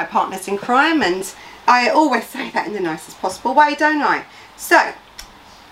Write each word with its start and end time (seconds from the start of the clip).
My 0.00 0.06
partners 0.06 0.48
in 0.48 0.56
crime 0.56 1.02
and 1.02 1.30
I 1.68 1.90
always 1.90 2.24
say 2.24 2.48
that 2.52 2.66
in 2.66 2.72
the 2.72 2.80
nicest 2.80 3.20
possible 3.20 3.52
way 3.52 3.74
don't 3.74 4.00
I? 4.00 4.24
So 4.56 4.94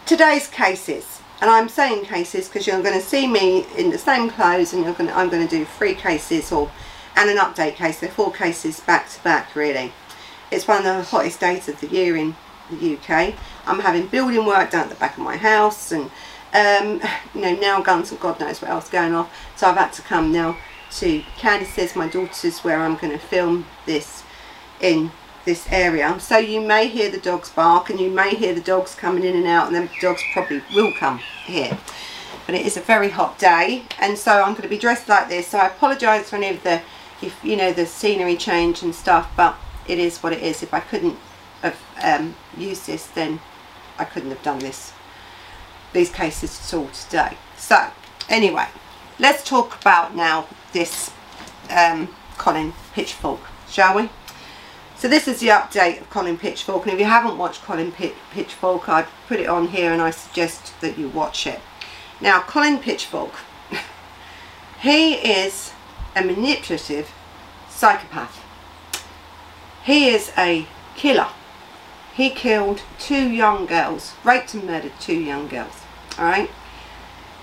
today's 0.04 0.48
cases 0.48 1.22
and 1.40 1.50
I'm 1.50 1.70
saying 1.70 2.04
cases 2.04 2.46
because 2.46 2.66
you're 2.66 2.82
going 2.82 3.00
to 3.00 3.06
see 3.06 3.26
me 3.26 3.64
in 3.78 3.88
the 3.88 3.96
same 3.96 4.28
clothes 4.28 4.74
and 4.74 4.84
to, 4.84 5.16
I'm 5.16 5.30
going 5.30 5.48
to 5.48 5.56
do 5.56 5.64
three 5.64 5.94
cases 5.94 6.52
or 6.52 6.70
and 7.16 7.30
an 7.30 7.38
update 7.38 7.76
case, 7.76 8.00
so 8.00 8.08
four 8.08 8.30
cases 8.30 8.80
back 8.80 9.08
to 9.12 9.24
back 9.24 9.56
really. 9.56 9.94
It's 10.50 10.68
one 10.68 10.76
of 10.76 10.84
the 10.84 11.02
hottest 11.04 11.40
days 11.40 11.66
of 11.70 11.80
the 11.80 11.86
year 11.86 12.14
in 12.14 12.36
the 12.70 12.98
UK. 12.98 13.34
I'm 13.64 13.80
having 13.80 14.08
building 14.08 14.44
work 14.44 14.72
done 14.72 14.82
at 14.82 14.88
the 14.90 14.96
back 14.96 15.16
of 15.16 15.24
my 15.24 15.38
house 15.38 15.90
and 15.90 16.10
um, 16.52 17.00
you 17.34 17.40
know 17.40 17.54
nail 17.54 17.80
guns 17.80 18.10
and 18.10 18.20
God 18.20 18.38
knows 18.40 18.60
what 18.60 18.70
else 18.70 18.90
going 18.90 19.14
off 19.14 19.34
so 19.56 19.68
I've 19.68 19.78
had 19.78 19.94
to 19.94 20.02
come 20.02 20.32
now 20.32 20.58
to 20.92 21.22
Candice's, 21.36 21.94
my 21.94 22.08
daughter's, 22.08 22.60
where 22.60 22.80
I'm 22.80 22.96
going 22.96 23.12
to 23.12 23.18
film 23.18 23.66
this 23.86 24.22
in 24.80 25.10
this 25.44 25.66
area. 25.70 26.18
So 26.20 26.36
you 26.36 26.60
may 26.60 26.88
hear 26.88 27.10
the 27.10 27.18
dogs 27.18 27.50
bark 27.50 27.90
and 27.90 27.98
you 27.98 28.10
may 28.10 28.34
hear 28.34 28.54
the 28.54 28.60
dogs 28.60 28.94
coming 28.94 29.24
in 29.24 29.36
and 29.36 29.46
out 29.46 29.72
and 29.72 29.76
the 29.76 29.90
dogs 30.00 30.22
probably 30.32 30.62
will 30.74 30.92
come 30.92 31.20
here. 31.44 31.78
But 32.46 32.54
it 32.54 32.66
is 32.66 32.76
a 32.76 32.80
very 32.80 33.10
hot 33.10 33.38
day 33.38 33.84
and 33.98 34.16
so 34.18 34.42
I'm 34.42 34.52
going 34.52 34.62
to 34.62 34.68
be 34.68 34.78
dressed 34.78 35.08
like 35.08 35.28
this. 35.28 35.48
So 35.48 35.58
I 35.58 35.68
apologise 35.68 36.30
for 36.30 36.36
any 36.36 36.50
of 36.50 36.62
the, 36.62 36.82
if 37.22 37.42
you 37.42 37.56
know, 37.56 37.72
the 37.72 37.86
scenery 37.86 38.36
change 38.36 38.82
and 38.82 38.94
stuff, 38.94 39.30
but 39.36 39.56
it 39.86 39.98
is 39.98 40.18
what 40.18 40.32
it 40.32 40.42
is. 40.42 40.62
If 40.62 40.74
I 40.74 40.80
couldn't 40.80 41.16
have 41.62 41.80
um, 42.02 42.36
used 42.56 42.86
this, 42.86 43.06
then 43.06 43.40
I 43.98 44.04
couldn't 44.04 44.30
have 44.30 44.42
done 44.42 44.58
this, 44.58 44.92
these 45.92 46.10
cases 46.10 46.60
at 46.60 46.76
all 46.76 46.88
today. 46.88 47.36
So 47.56 47.90
anyway, 48.28 48.66
let's 49.18 49.42
talk 49.42 49.80
about 49.80 50.14
now 50.14 50.46
this 50.72 51.10
um, 51.70 52.08
Colin 52.36 52.72
Pitchfork, 52.92 53.40
shall 53.68 53.96
we? 53.96 54.10
So 54.98 55.06
this 55.06 55.28
is 55.28 55.38
the 55.38 55.48
update 55.48 56.00
of 56.00 56.10
Colin 56.10 56.36
Pitchfork 56.36 56.84
and 56.84 56.92
if 56.92 56.98
you 56.98 57.04
haven't 57.04 57.38
watched 57.38 57.62
Colin 57.62 57.92
Pitchfork 57.92 58.88
I'd 58.88 59.06
put 59.28 59.38
it 59.38 59.48
on 59.48 59.68
here 59.68 59.92
and 59.92 60.02
I 60.02 60.10
suggest 60.10 60.80
that 60.80 60.98
you 60.98 61.08
watch 61.08 61.46
it. 61.46 61.60
Now 62.20 62.40
Colin 62.40 62.78
Pitchfork, 62.78 63.32
he 64.80 65.14
is 65.14 65.72
a 66.16 66.24
manipulative 66.24 67.12
psychopath. 67.70 68.44
He 69.84 70.08
is 70.08 70.32
a 70.36 70.66
killer. 70.96 71.28
He 72.12 72.30
killed 72.30 72.82
two 72.98 73.30
young 73.30 73.66
girls, 73.66 74.14
raped 74.24 74.52
and 74.54 74.64
murdered 74.64 74.98
two 74.98 75.20
young 75.20 75.46
girls, 75.46 75.82
alright? 76.18 76.50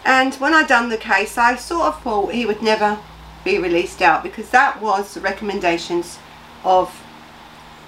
And 0.03 0.35
when 0.35 0.53
I 0.53 0.65
done 0.65 0.89
the 0.89 0.97
case 0.97 1.37
I 1.37 1.55
sort 1.55 1.87
of 1.87 2.01
thought 2.01 2.33
he 2.33 2.45
would 2.45 2.61
never 2.61 2.99
be 3.45 3.59
released 3.59 4.01
out 4.01 4.23
because 4.23 4.49
that 4.49 4.81
was 4.81 5.13
the 5.13 5.21
recommendations 5.21 6.17
of 6.65 7.01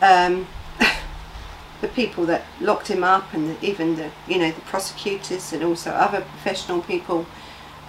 um, 0.02 0.47
the 1.81 1.88
people 1.89 2.25
that 2.27 2.45
locked 2.61 2.88
him 2.88 3.03
up 3.03 3.33
and 3.33 3.61
even 3.61 3.95
the 3.97 4.11
you 4.27 4.38
know 4.38 4.52
the 4.52 4.61
prosecutors 4.61 5.52
and 5.52 5.64
also 5.64 5.91
other 5.91 6.22
professional 6.22 6.81
people 6.81 7.25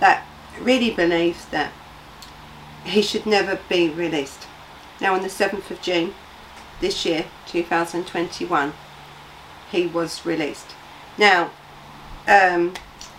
that 0.00 0.26
really 0.60 0.90
believed 0.90 1.50
that 1.52 1.70
he 2.84 3.02
should 3.02 3.26
never 3.26 3.60
be 3.68 3.90
released. 3.90 4.46
Now 5.00 5.14
on 5.14 5.22
the 5.22 5.28
7th 5.28 5.70
of 5.70 5.80
June 5.82 6.14
this 6.80 7.04
year 7.04 7.26
2021 7.46 8.72
he 9.70 9.86
was 9.86 10.24
released. 10.24 10.74
Now 11.18 11.50
um, 12.26 12.72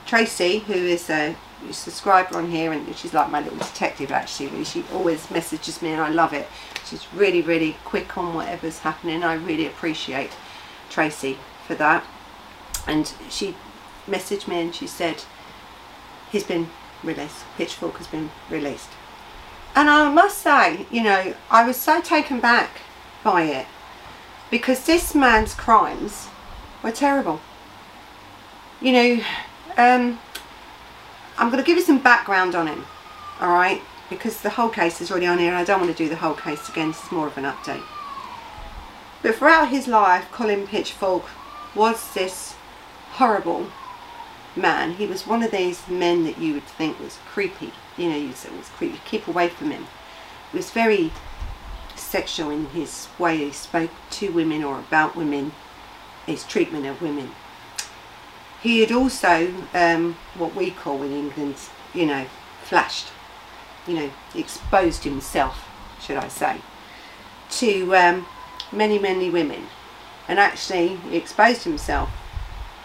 Tracy 0.07 0.59
who 0.59 0.73
is 0.73 1.07
a 1.07 1.35
subscriber 1.71 2.37
on 2.37 2.49
here 2.49 2.71
and 2.71 2.95
she's 2.95 3.13
like 3.13 3.29
my 3.29 3.41
little 3.41 3.57
detective 3.57 4.11
actually. 4.11 4.47
Really. 4.47 4.63
she 4.63 4.83
always 4.93 5.29
messages 5.29 5.81
me 5.81 5.89
and 5.91 6.01
I 6.01 6.09
love 6.09 6.33
it. 6.33 6.47
She's 6.85 7.11
really 7.13 7.41
really 7.41 7.75
quick 7.85 8.17
on 8.17 8.33
whatever's 8.33 8.79
happening. 8.79 9.23
I 9.23 9.35
really 9.35 9.67
appreciate 9.67 10.31
Tracy 10.89 11.37
for 11.67 11.75
that. 11.75 12.03
And 12.87 13.13
she 13.29 13.55
messaged 14.07 14.47
me 14.47 14.61
and 14.61 14.73
she 14.73 14.87
said 14.87 15.23
he's 16.31 16.43
been 16.43 16.69
released. 17.03 17.45
Pitchfork 17.57 17.97
has 17.97 18.07
been 18.07 18.31
released. 18.49 18.89
And 19.75 19.89
I 19.89 20.11
must 20.11 20.39
say 20.39 20.85
you 20.89 21.03
know 21.03 21.35
I 21.51 21.65
was 21.65 21.77
so 21.77 22.01
taken 22.01 22.39
back 22.39 22.81
by 23.23 23.43
it 23.43 23.67
because 24.49 24.85
this 24.85 25.13
man's 25.13 25.53
crimes 25.53 26.27
were 26.81 26.91
terrible. 26.91 27.41
You 28.81 28.91
know 28.93 29.23
um, 29.77 30.19
I'm 31.39 31.49
going 31.49 31.63
to 31.63 31.65
give 31.65 31.77
you 31.77 31.83
some 31.83 31.99
background 31.99 32.53
on 32.53 32.67
him, 32.67 32.85
alright? 33.41 33.81
Because 34.09 34.41
the 34.41 34.49
whole 34.49 34.67
case 34.67 34.99
is 34.99 35.09
already 35.09 35.25
on 35.25 35.39
here 35.39 35.47
and 35.47 35.55
I 35.55 35.63
don't 35.63 35.79
want 35.79 35.89
to 35.89 35.97
do 35.97 36.09
the 36.09 36.17
whole 36.17 36.33
case 36.33 36.67
again, 36.67 36.89
this 36.89 37.01
is 37.01 37.11
more 37.13 37.27
of 37.27 37.37
an 37.37 37.45
update. 37.45 37.83
But 39.21 39.35
throughout 39.35 39.69
his 39.69 39.87
life, 39.87 40.29
Colin 40.33 40.67
Pitchfork 40.67 41.23
was 41.73 42.13
this 42.13 42.55
horrible 43.11 43.67
man. 44.53 44.95
He 44.95 45.05
was 45.05 45.25
one 45.25 45.41
of 45.41 45.51
these 45.51 45.87
men 45.87 46.25
that 46.25 46.39
you 46.39 46.55
would 46.55 46.67
think 46.67 46.99
was 46.99 47.19
creepy. 47.31 47.71
You 47.95 48.09
know, 48.09 48.17
you 48.17 48.33
said 48.33 48.57
was 48.57 48.67
creepy. 48.67 48.99
Keep 49.05 49.29
away 49.29 49.47
from 49.47 49.71
him. 49.71 49.87
He 50.51 50.57
was 50.57 50.71
very 50.71 51.13
sexual 51.95 52.49
in 52.49 52.65
his 52.67 53.07
way 53.17 53.37
he 53.37 53.51
spoke 53.51 53.91
to 54.11 54.31
women 54.33 54.61
or 54.63 54.79
about 54.79 55.15
women, 55.15 55.53
his 56.25 56.43
treatment 56.43 56.85
of 56.85 57.01
women. 57.01 57.31
He 58.61 58.81
had 58.81 58.91
also, 58.91 59.53
um, 59.73 60.17
what 60.35 60.55
we 60.55 60.71
call 60.71 61.01
in 61.03 61.13
England, 61.13 61.55
you 61.93 62.05
know, 62.05 62.25
flashed, 62.63 63.07
you 63.87 63.95
know, 63.95 64.11
exposed 64.35 65.03
himself, 65.03 65.67
should 66.01 66.17
I 66.17 66.27
say, 66.27 66.57
to 67.51 67.95
um, 67.95 68.25
many, 68.71 68.99
many 68.99 69.29
women. 69.29 69.67
And 70.27 70.39
actually, 70.39 70.97
he 70.97 71.17
exposed 71.17 71.63
himself 71.63 72.09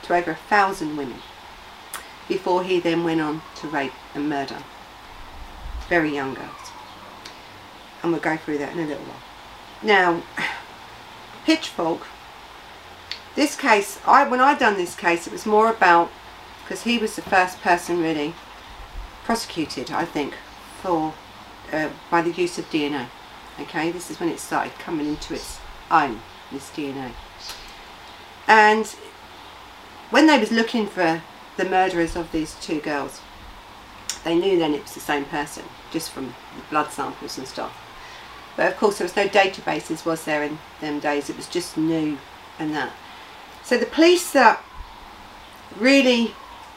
to 0.04 0.14
over 0.14 0.30
a 0.30 0.36
thousand 0.36 0.96
women 0.96 1.20
before 2.28 2.62
he 2.62 2.80
then 2.80 3.04
went 3.04 3.20
on 3.20 3.42
to 3.56 3.68
rape 3.68 3.92
and 4.14 4.28
murder 4.28 4.58
very 5.88 6.14
young 6.14 6.34
girls. 6.34 6.70
And 8.02 8.12
we'll 8.12 8.20
go 8.20 8.36
through 8.36 8.58
that 8.58 8.72
in 8.72 8.80
a 8.80 8.86
little 8.86 9.04
while. 9.04 9.22
Now, 9.82 10.22
Pitchfork 11.44 12.06
this 13.34 13.56
case, 13.56 13.98
I 14.06 14.28
when 14.28 14.40
I 14.40 14.56
done 14.56 14.76
this 14.76 14.94
case, 14.94 15.26
it 15.26 15.32
was 15.32 15.46
more 15.46 15.68
about 15.70 16.10
because 16.62 16.82
he 16.82 16.98
was 16.98 17.16
the 17.16 17.22
first 17.22 17.60
person 17.60 18.00
really 18.00 18.34
prosecuted, 19.24 19.90
I 19.90 20.04
think, 20.04 20.34
for 20.80 21.14
uh, 21.72 21.90
by 22.10 22.22
the 22.22 22.30
use 22.30 22.58
of 22.58 22.70
DNA. 22.70 23.08
Okay, 23.60 23.90
this 23.90 24.10
is 24.10 24.18
when 24.18 24.28
it 24.28 24.40
started 24.40 24.72
coming 24.78 25.06
into 25.06 25.34
its 25.34 25.58
own, 25.90 26.20
this 26.50 26.70
DNA. 26.70 27.12
And 28.46 28.86
when 30.10 30.26
they 30.26 30.38
was 30.38 30.50
looking 30.50 30.86
for 30.86 31.22
the 31.56 31.64
murderers 31.64 32.16
of 32.16 32.32
these 32.32 32.54
two 32.60 32.80
girls, 32.80 33.20
they 34.24 34.34
knew 34.34 34.58
then 34.58 34.74
it 34.74 34.82
was 34.82 34.94
the 34.94 35.00
same 35.00 35.24
person, 35.24 35.64
just 35.90 36.10
from 36.10 36.34
blood 36.70 36.90
samples 36.90 37.38
and 37.38 37.46
stuff. 37.46 37.76
But 38.56 38.72
of 38.72 38.78
course 38.78 38.98
there 38.98 39.04
was 39.04 39.16
no 39.16 39.28
databases, 39.28 40.04
was 40.04 40.24
there, 40.24 40.42
in 40.42 40.58
them 40.80 41.00
days. 41.00 41.28
It 41.28 41.36
was 41.36 41.48
just 41.48 41.76
new 41.76 42.18
and 42.58 42.74
that. 42.74 42.92
So 43.64 43.78
the 43.78 43.86
police 43.86 44.30
that 44.32 44.62
really 45.78 46.34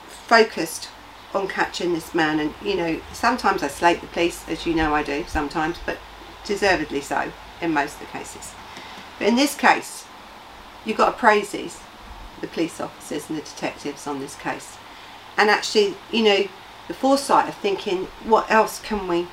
focused 0.07 0.87
on 1.33 1.49
catching 1.49 1.93
this 1.93 2.15
man 2.15 2.39
and 2.39 2.53
you 2.63 2.75
know 2.77 3.01
sometimes 3.11 3.61
I 3.61 3.67
slate 3.67 3.99
the 3.99 4.07
police 4.07 4.47
as 4.47 4.65
you 4.65 4.73
know 4.73 4.95
I 4.95 5.03
do 5.03 5.25
sometimes 5.27 5.77
but 5.85 5.97
deservedly 6.45 7.01
so 7.01 7.33
in 7.61 7.73
most 7.73 7.95
of 7.95 7.99
the 7.99 8.05
cases. 8.05 8.53
But 9.19 9.27
in 9.27 9.35
this 9.35 9.53
case 9.53 10.05
you've 10.85 10.95
got 10.95 11.11
to 11.11 11.17
praise 11.17 11.51
these 11.51 11.81
the 12.39 12.47
police 12.47 12.79
officers 12.79 13.29
and 13.29 13.37
the 13.37 13.43
detectives 13.43 14.07
on 14.07 14.21
this 14.21 14.35
case. 14.35 14.77
And 15.35 15.49
actually 15.49 15.95
you 16.09 16.23
know 16.23 16.47
the 16.87 16.93
foresight 16.93 17.49
of 17.49 17.55
thinking 17.55 18.05
what 18.23 18.49
else 18.49 18.79
can 18.81 19.09
we 19.09 19.27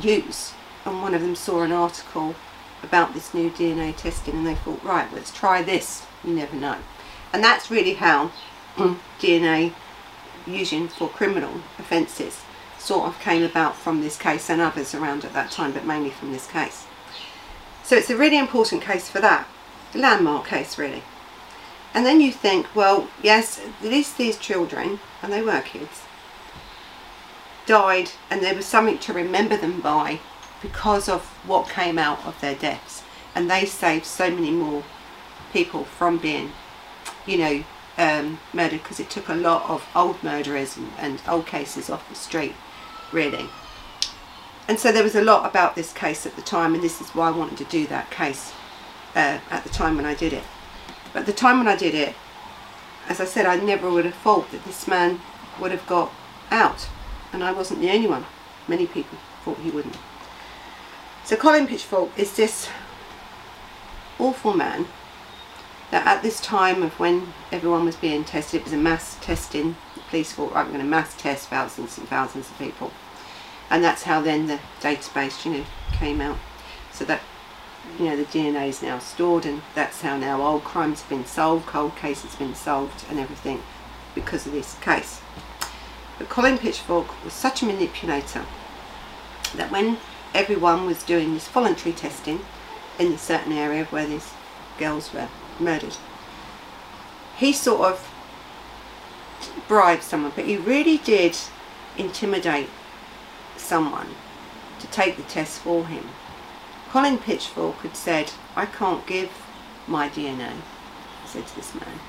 use? 0.00 0.54
And 0.84 1.00
one 1.00 1.14
of 1.14 1.22
them 1.22 1.36
saw 1.36 1.62
an 1.62 1.70
article 1.70 2.34
about 2.82 3.14
this 3.14 3.32
new 3.32 3.48
DNA 3.48 3.96
testing 3.96 4.34
and 4.34 4.46
they 4.46 4.56
thought 4.56 4.82
right 4.82 5.12
let's 5.14 5.32
try 5.32 5.62
this. 5.62 6.04
You 6.24 6.34
never 6.34 6.56
know 6.56 6.78
and 7.32 7.42
that's 7.42 7.70
really 7.70 7.94
how 7.94 8.30
mm. 8.76 8.98
DNA 9.20 9.72
using 10.46 10.88
for 10.88 11.08
criminal 11.08 11.60
offences 11.78 12.42
sort 12.78 13.08
of 13.08 13.18
came 13.20 13.42
about 13.42 13.74
from 13.76 14.00
this 14.00 14.16
case 14.16 14.48
and 14.48 14.60
others 14.60 14.94
around 14.94 15.24
at 15.24 15.32
that 15.32 15.50
time 15.50 15.72
but 15.72 15.84
mainly 15.84 16.10
from 16.10 16.32
this 16.32 16.46
case. 16.46 16.86
So 17.82 17.96
it's 17.96 18.10
a 18.10 18.16
really 18.16 18.38
important 18.38 18.82
case 18.82 19.08
for 19.08 19.20
that, 19.20 19.46
a 19.94 19.98
landmark 19.98 20.46
case 20.46 20.78
really. 20.78 21.02
And 21.94 22.04
then 22.04 22.20
you 22.20 22.30
think, 22.30 22.74
well, 22.74 23.08
yes, 23.22 23.58
at 23.58 23.88
least 23.88 24.18
these 24.18 24.36
children, 24.36 25.00
and 25.22 25.32
they 25.32 25.40
were 25.40 25.62
kids, 25.62 26.02
died 27.64 28.10
and 28.30 28.42
there 28.42 28.54
was 28.54 28.66
something 28.66 28.98
to 28.98 29.12
remember 29.12 29.56
them 29.56 29.80
by 29.80 30.20
because 30.62 31.08
of 31.08 31.22
what 31.46 31.68
came 31.68 31.98
out 31.98 32.24
of 32.24 32.40
their 32.40 32.54
deaths. 32.54 33.02
And 33.34 33.50
they 33.50 33.64
saved 33.64 34.06
so 34.06 34.30
many 34.30 34.50
more 34.50 34.84
people 35.52 35.84
from 35.84 36.18
being 36.18 36.52
you 37.26 37.38
know, 37.38 37.64
um, 37.98 38.38
murdered 38.52 38.82
because 38.82 39.00
it 39.00 39.10
took 39.10 39.28
a 39.28 39.34
lot 39.34 39.68
of 39.68 39.86
old 39.94 40.22
murderers 40.22 40.76
and, 40.76 40.90
and, 40.98 41.22
old 41.28 41.46
cases 41.46 41.88
off 41.88 42.08
the 42.08 42.14
street, 42.14 42.54
really. 43.12 43.48
and 44.68 44.78
so 44.78 44.92
there 44.92 45.02
was 45.02 45.14
a 45.14 45.22
lot 45.22 45.48
about 45.48 45.74
this 45.74 45.92
case 45.92 46.26
at 46.26 46.36
the 46.36 46.42
time, 46.42 46.74
and 46.74 46.82
this 46.82 47.00
is 47.00 47.10
why 47.10 47.28
I 47.28 47.30
wanted 47.30 47.58
to 47.58 47.64
do 47.64 47.86
that 47.86 48.10
case 48.10 48.52
uh, 49.14 49.38
at 49.50 49.64
the 49.64 49.70
time 49.70 49.96
when 49.96 50.04
I 50.04 50.14
did 50.14 50.32
it. 50.32 50.44
But 51.12 51.26
the 51.26 51.32
time 51.32 51.58
when 51.58 51.68
I 51.68 51.76
did 51.76 51.94
it, 51.94 52.14
as 53.08 53.20
I 53.20 53.24
said, 53.24 53.46
I 53.46 53.56
never 53.56 53.90
would 53.90 54.04
have 54.04 54.14
thought 54.14 54.50
that 54.50 54.64
this 54.64 54.86
man 54.86 55.20
would 55.60 55.70
have 55.70 55.86
got 55.86 56.12
out, 56.50 56.88
and 57.32 57.42
I 57.42 57.52
wasn't 57.52 57.80
the 57.80 57.90
only 57.90 58.08
one. 58.08 58.26
Many 58.68 58.86
people 58.86 59.18
thought 59.44 59.58
he 59.58 59.70
wouldn't. 59.70 59.96
So 61.24 61.36
Colin 61.36 61.66
Pitchfork 61.66 62.10
is 62.18 62.36
this 62.36 62.68
awful 64.18 64.54
man 64.54 64.86
that 65.96 66.06
at 66.06 66.22
this 66.22 66.42
time 66.42 66.82
of 66.82 67.00
when 67.00 67.32
everyone 67.50 67.86
was 67.86 67.96
being 67.96 68.22
tested, 68.22 68.60
it 68.60 68.64
was 68.64 68.74
a 68.74 68.76
mass 68.76 69.16
testing, 69.22 69.76
the 69.94 70.00
police 70.10 70.30
thought, 70.30 70.52
right, 70.52 70.66
we're 70.66 70.72
going 70.72 70.84
to 70.84 70.86
mass 70.86 71.16
test 71.16 71.48
thousands 71.48 71.96
and 71.96 72.06
thousands 72.06 72.50
of 72.50 72.58
people. 72.58 72.92
And 73.70 73.82
that's 73.82 74.02
how 74.02 74.20
then 74.20 74.46
the 74.46 74.60
database, 74.82 75.46
you 75.46 75.52
know, 75.52 75.64
came 75.92 76.20
out. 76.20 76.36
So 76.92 77.06
that, 77.06 77.22
you 77.98 78.04
know, 78.04 78.14
the 78.14 78.26
DNA 78.26 78.68
is 78.68 78.82
now 78.82 78.98
stored 78.98 79.46
and 79.46 79.62
that's 79.74 80.02
how 80.02 80.18
now 80.18 80.42
old 80.42 80.64
crimes 80.64 81.00
have 81.00 81.08
been 81.08 81.24
solved, 81.24 81.64
cold 81.64 81.96
cases 81.96 82.32
have 82.32 82.40
been 82.40 82.54
solved 82.54 83.06
and 83.08 83.18
everything 83.18 83.62
because 84.14 84.44
of 84.44 84.52
this 84.52 84.78
case. 84.80 85.22
But 86.18 86.28
Colin 86.28 86.58
Pitchfork 86.58 87.24
was 87.24 87.32
such 87.32 87.62
a 87.62 87.64
manipulator 87.64 88.44
that 89.54 89.72
when 89.72 89.96
everyone 90.34 90.84
was 90.84 91.02
doing 91.04 91.32
this 91.32 91.48
voluntary 91.48 91.94
testing 91.94 92.40
in 92.98 93.12
a 93.12 93.18
certain 93.18 93.52
area 93.52 93.86
where 93.86 94.06
these 94.06 94.34
girls 94.78 95.14
were 95.14 95.30
murdered. 95.60 95.96
He 97.36 97.52
sort 97.52 97.80
of 97.82 98.12
bribed 99.68 100.02
someone, 100.02 100.32
but 100.34 100.46
he 100.46 100.56
really 100.56 100.98
did 100.98 101.36
intimidate 101.98 102.68
someone 103.56 104.08
to 104.80 104.86
take 104.88 105.16
the 105.16 105.22
test 105.24 105.60
for 105.60 105.86
him. 105.86 106.08
Colin 106.90 107.18
Pitchfork 107.18 107.76
had 107.76 107.96
said, 107.96 108.32
I 108.54 108.66
can't 108.66 109.06
give 109.06 109.30
my 109.86 110.08
DNA, 110.08 110.52
he 111.22 111.28
said 111.28 111.46
to 111.46 111.56
this 111.56 111.74
man, 111.74 112.00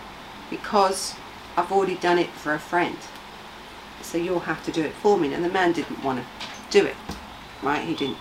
because 0.49 1.15
I've 1.55 1.71
already 1.71 1.95
done 1.95 2.19
it 2.19 2.29
for 2.29 2.53
a 2.53 2.59
friend. 2.59 2.97
So 4.01 4.17
you'll 4.17 4.41
have 4.41 4.63
to 4.65 4.71
do 4.71 4.83
it 4.83 4.93
for 4.93 5.17
me. 5.17 5.33
And 5.33 5.43
the 5.43 5.49
man 5.49 5.73
didn't 5.73 6.03
want 6.03 6.19
to 6.19 6.25
do 6.69 6.85
it, 6.85 6.95
right? 7.61 7.83
He 7.83 7.95
didn't. 7.95 8.17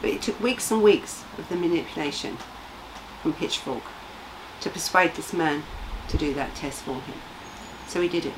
But 0.00 0.10
it 0.10 0.22
took 0.22 0.40
weeks 0.40 0.70
and 0.70 0.82
weeks 0.82 1.24
of 1.36 1.48
the 1.48 1.56
manipulation 1.56 2.38
from 3.20 3.34
Pitchfork 3.34 3.82
to 4.66 4.72
persuade 4.72 5.14
this 5.14 5.32
man 5.32 5.62
to 6.08 6.18
do 6.18 6.34
that 6.34 6.52
test 6.56 6.82
for 6.82 6.94
him. 6.94 7.14
So 7.86 8.00
he 8.00 8.08
did 8.08 8.26
it. 8.26 8.32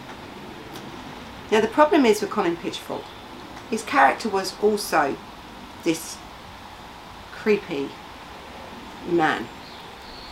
Now 1.51 1.63
the 1.63 1.69
problem 1.69 2.05
is 2.05 2.21
with 2.21 2.31
Colin 2.31 2.55
Pitchfork, 2.55 3.05
his 3.71 3.83
character 3.83 4.29
was 4.29 4.55
also 4.63 5.17
this 5.85 6.19
creepy 7.33 7.89
man, 9.09 9.49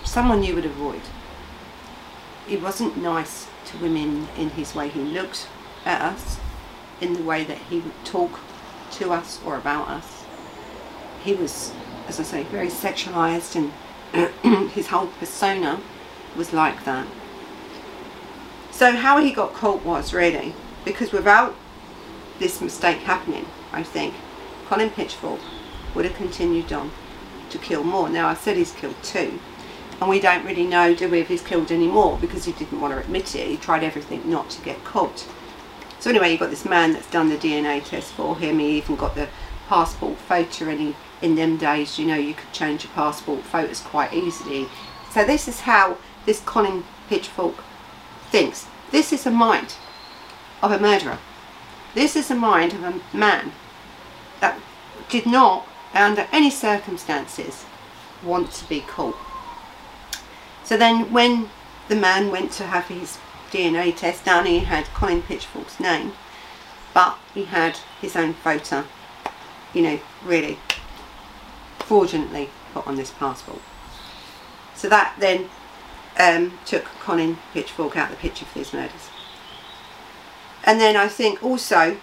someone 0.05 0.43
you 0.43 0.55
would 0.55 0.67
avoid. 0.67 1.01
He 2.47 2.59
wasn't 2.59 2.99
nice 2.99 3.49
to 3.67 3.79
women 3.79 4.29
in 4.37 4.51
his 4.51 4.75
way 4.75 4.89
he 4.89 5.01
looked 5.01 5.49
at 5.87 6.03
us, 6.03 6.39
in 7.01 7.15
the 7.15 7.23
way 7.23 7.43
that 7.45 7.59
he 7.71 7.79
would 7.79 8.05
talk 8.05 8.41
to 8.93 9.13
us 9.13 9.41
or 9.47 9.57
about 9.57 9.89
us. 9.89 10.25
He 11.25 11.35
was, 11.35 11.73
as 12.07 12.21
I 12.21 12.23
say, 12.23 12.43
very 12.43 12.69
sexualized 12.69 13.57
and 13.57 13.73
his 14.75 14.89
whole 14.89 15.09
persona 15.19 15.81
was 16.37 16.53
like 16.53 16.85
that. 16.85 17.07
So 18.71 18.93
how 18.95 19.19
he 19.19 19.33
got 19.33 19.55
caught 19.55 19.85
was 19.85 20.13
really, 20.13 20.55
because 20.85 21.13
without 21.13 21.55
this 22.39 22.61
mistake 22.61 22.99
happening, 22.99 23.47
I 23.73 23.83
think, 23.83 24.15
Colin 24.67 24.91
Pitchfork 24.91 25.41
would 25.95 26.05
have 26.05 26.15
continued 26.15 26.73
on 26.73 26.91
to 27.51 27.59
kill 27.59 27.85
more. 27.85 28.09
Now 28.09 28.29
I 28.29 28.35
said 28.35 28.57
he's 28.57 28.73
killed 28.73 28.97
two, 29.03 29.39
and 30.01 30.11
we 30.11 30.21
don't 30.21 30.45
really 30.45 30.67
know, 30.67 30.95
do 30.95 31.09
we, 31.09 31.21
if 31.21 31.29
he's 31.29 31.43
killed 31.43 31.71
any 31.71 31.87
more, 31.87 32.19
because 32.19 32.45
he 32.45 32.53
didn't 32.53 32.81
want 32.81 32.93
to 32.93 33.01
admit 33.01 33.35
it. 33.35 33.49
He 33.49 33.57
tried 33.57 33.83
everything 33.83 34.29
not 34.29 34.51
to 34.51 34.63
get 34.63 34.85
caught. 34.85 35.27
So 35.99 36.11
anyway, 36.11 36.31
you've 36.31 36.41
got 36.41 36.51
this 36.51 36.67
man 36.67 36.93
that's 36.93 37.11
done 37.11 37.31
the 37.31 37.37
DNA 37.37 37.83
test 37.83 38.13
for 38.13 38.37
him. 38.37 38.59
He 38.59 38.77
even 38.77 38.97
got 38.97 39.15
the 39.15 39.29
passport 39.69 40.19
photo, 40.19 40.69
and 40.69 40.81
he, 40.81 40.97
in 41.23 41.35
them 41.35 41.57
days, 41.57 41.99
you 41.99 42.07
know, 42.07 42.17
you 42.17 42.35
could 42.35 42.53
change 42.53 42.85
your 42.85 42.93
passport 42.93 43.43
photos 43.43 43.81
quite 43.81 44.13
easily. 44.13 44.67
So 45.11 45.25
this 45.25 45.49
is 45.49 45.61
how 45.61 45.99
this 46.27 46.41
Colin 46.41 46.85
Pitchfork 47.09 47.55
thinks. 48.31 48.67
This 48.91 49.13
is 49.13 49.27
a 49.27 49.31
mind 49.31 49.75
of 50.63 50.73
a 50.73 50.79
murderer. 50.79 51.19
This 51.95 52.17
is 52.17 52.29
the 52.29 52.35
mind 52.35 52.75
of 52.75 52.85
a 52.85 53.01
man 53.17 53.53
that 54.41 54.61
did 55.09 55.27
not, 55.27 55.67
under 55.95 56.27
any 56.33 56.51
circumstances, 56.51 57.65
want 58.23 58.53
to 58.53 58.69
be 58.69 58.81
caught. 58.81 59.17
So 60.65 60.77
then 60.77 61.13
when 61.13 61.49
the 61.89 61.97
man 61.97 62.31
went 62.31 62.53
to 62.53 62.65
have 62.65 62.89
his 62.89 63.19
DNA 63.51 63.97
test 63.97 64.25
done, 64.25 64.47
he 64.47 64.59
had 64.59 64.87
Colin 64.87 65.23
Pitchfork's 65.23 65.81
name, 65.81 66.13
but 66.93 67.17
he 67.33 67.45
had 67.45 67.79
his 68.01 68.17
own 68.17 68.35
photo, 68.35 68.85
you 69.73 69.83
know, 69.83 70.01
really 70.25 70.59
fraudulently 71.87 72.51
put 72.73 72.87
on 72.87 72.97
this 72.97 73.11
passport. 73.13 73.61
So 74.75 74.89
that 74.89 75.15
then 75.19 75.49
um, 76.19 76.59
took 76.65 76.85
Colin 77.01 77.39
Pitchfork 77.53 77.97
out 77.97 78.11
of 78.11 78.17
the 78.17 78.21
picture 78.21 78.45
for 78.45 78.59
these 78.59 78.73
murders. 78.73 79.11
And 80.65 80.81
then 80.81 80.97
I 80.97 81.09
think 81.09 81.43
also 81.43 81.97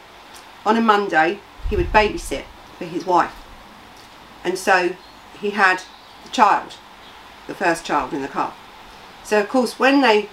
on 0.65 0.77
a 0.77 0.81
Monday 0.81 1.39
he 1.69 1.75
would 1.75 1.91
babysit 1.91 2.45
for 2.77 2.85
his 2.85 3.05
wife. 3.05 3.35
And 4.43 4.57
so 4.57 4.95
he 5.39 5.51
had 5.51 5.83
the 6.23 6.29
child, 6.29 6.75
the 7.47 7.53
first 7.53 7.85
child 7.85 8.13
in 8.13 8.21
the 8.21 8.27
car. 8.27 8.53
So 9.23 9.39
of 9.39 9.49
course 9.49 9.77
when 9.77 10.01
they 10.01 10.29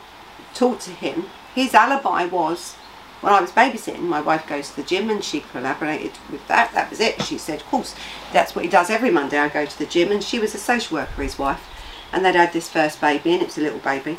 talked 0.55 0.83
to 0.83 0.93
him, 0.93 1.27
his 1.55 1.75
alibi 1.75 2.25
was 2.25 2.77
when 3.21 3.33
I 3.33 3.41
was 3.41 3.51
babysitting, 3.51 4.03
my 4.03 4.21
wife 4.21 4.47
goes 4.47 4.71
to 4.71 4.77
the 4.77 4.83
gym 4.83 5.11
and 5.11 5.23
she 5.23 5.41
collaborated 5.41 6.13
with 6.31 6.47
that. 6.49 6.73
That 6.73 6.91
was 6.91 7.01
it. 7.01 7.23
She 7.23 7.39
said, 7.39 7.61
of 7.61 7.67
course, 7.67 7.95
that's 8.33 8.55
what 8.55 8.65
he 8.65 8.71
does 8.71 8.91
every 8.91 9.11
Monday. 9.11 9.39
I 9.39 9.49
go 9.49 9.67
to 9.67 9.79
the 9.79 9.87
gym 9.87 10.11
and 10.11 10.23
she 10.25 10.39
was 10.39 10.55
a 10.55 10.59
social 10.59 10.97
worker, 10.97 11.23
his 11.23 11.39
wife 11.39 11.67
and 12.13 12.25
they'd 12.25 12.35
had 12.35 12.53
this 12.53 12.69
first 12.69 13.01
baby 13.01 13.33
and 13.33 13.43
it 13.43 13.47
was 13.47 13.59
a 13.59 13.63
little 13.63 13.79
baby. 13.79 14.19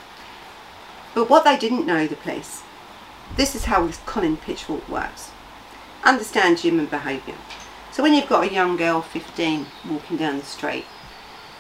But 1.14 1.30
what 1.30 1.44
they 1.44 1.58
didn't 1.58 1.86
know, 1.86 2.08
the 2.08 2.16
police, 2.16 2.64
this 3.36 3.56
is 3.56 3.66
how 3.66 3.86
this 3.86 4.00
Colin 4.06 4.38
Pitchfork 4.38 4.88
works. 4.88 5.32
Understand 6.04 6.60
human 6.60 6.86
behaviour. 6.86 7.36
So 7.92 8.02
when 8.02 8.14
you've 8.14 8.30
got 8.30 8.50
a 8.50 8.54
young 8.54 8.78
girl, 8.78 9.02
15, 9.02 9.66
walking 9.90 10.18
down 10.18 10.40
the 10.40 10.46
street, 10.46 10.86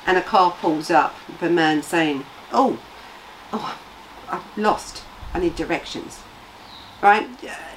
and 0.05 0.17
a 0.17 0.21
car 0.21 0.51
pulls 0.51 0.89
up 0.89 1.15
with 1.27 1.41
a 1.43 1.49
man 1.49 1.83
saying, 1.83 2.25
oh, 2.51 2.79
oh, 3.51 3.77
I've 4.29 4.57
lost, 4.57 5.03
I 5.33 5.39
need 5.39 5.55
directions. 5.55 6.21
Right? 7.01 7.27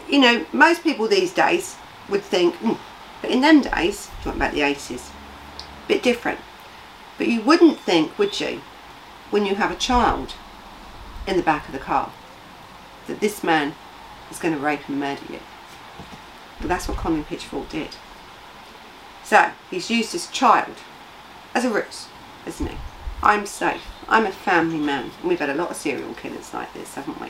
You 0.08 0.20
know, 0.20 0.46
most 0.52 0.82
people 0.82 1.08
these 1.08 1.32
days 1.32 1.76
would 2.08 2.22
think, 2.22 2.56
mm. 2.56 2.78
but 3.22 3.30
in 3.30 3.40
them 3.40 3.62
days, 3.62 4.10
talking 4.22 4.40
about 4.40 4.52
the 4.52 4.60
80s, 4.60 5.08
a 5.08 5.88
bit 5.88 6.02
different. 6.02 6.40
But 7.16 7.28
you 7.28 7.40
wouldn't 7.40 7.78
think, 7.78 8.18
would 8.18 8.38
you, 8.40 8.60
when 9.30 9.46
you 9.46 9.54
have 9.54 9.70
a 9.70 9.76
child 9.76 10.34
in 11.26 11.36
the 11.36 11.42
back 11.42 11.66
of 11.66 11.72
the 11.72 11.78
car, 11.78 12.12
that 13.06 13.20
this 13.20 13.42
man 13.42 13.74
is 14.30 14.38
going 14.38 14.54
to 14.54 14.60
rape 14.60 14.88
and 14.88 15.00
murder 15.00 15.22
you. 15.30 15.40
But 16.60 16.68
that's 16.68 16.88
what 16.88 16.98
Colin 16.98 17.24
Pitchfork 17.24 17.68
did. 17.68 17.90
So, 19.22 19.50
he's 19.70 19.90
used 19.90 20.12
his 20.12 20.28
child 20.28 20.74
as 21.54 21.64
a 21.64 21.70
ruse, 21.70 22.08
isn't 22.46 22.66
he? 22.66 22.76
I'm 23.22 23.46
safe. 23.46 23.82
I'm 24.08 24.26
a 24.26 24.32
family 24.32 24.78
man. 24.78 25.10
And 25.20 25.28
we've 25.28 25.38
had 25.38 25.50
a 25.50 25.54
lot 25.54 25.70
of 25.70 25.76
serial 25.76 26.14
killers 26.14 26.52
like 26.52 26.72
this, 26.74 26.94
haven't 26.94 27.20
we? 27.20 27.28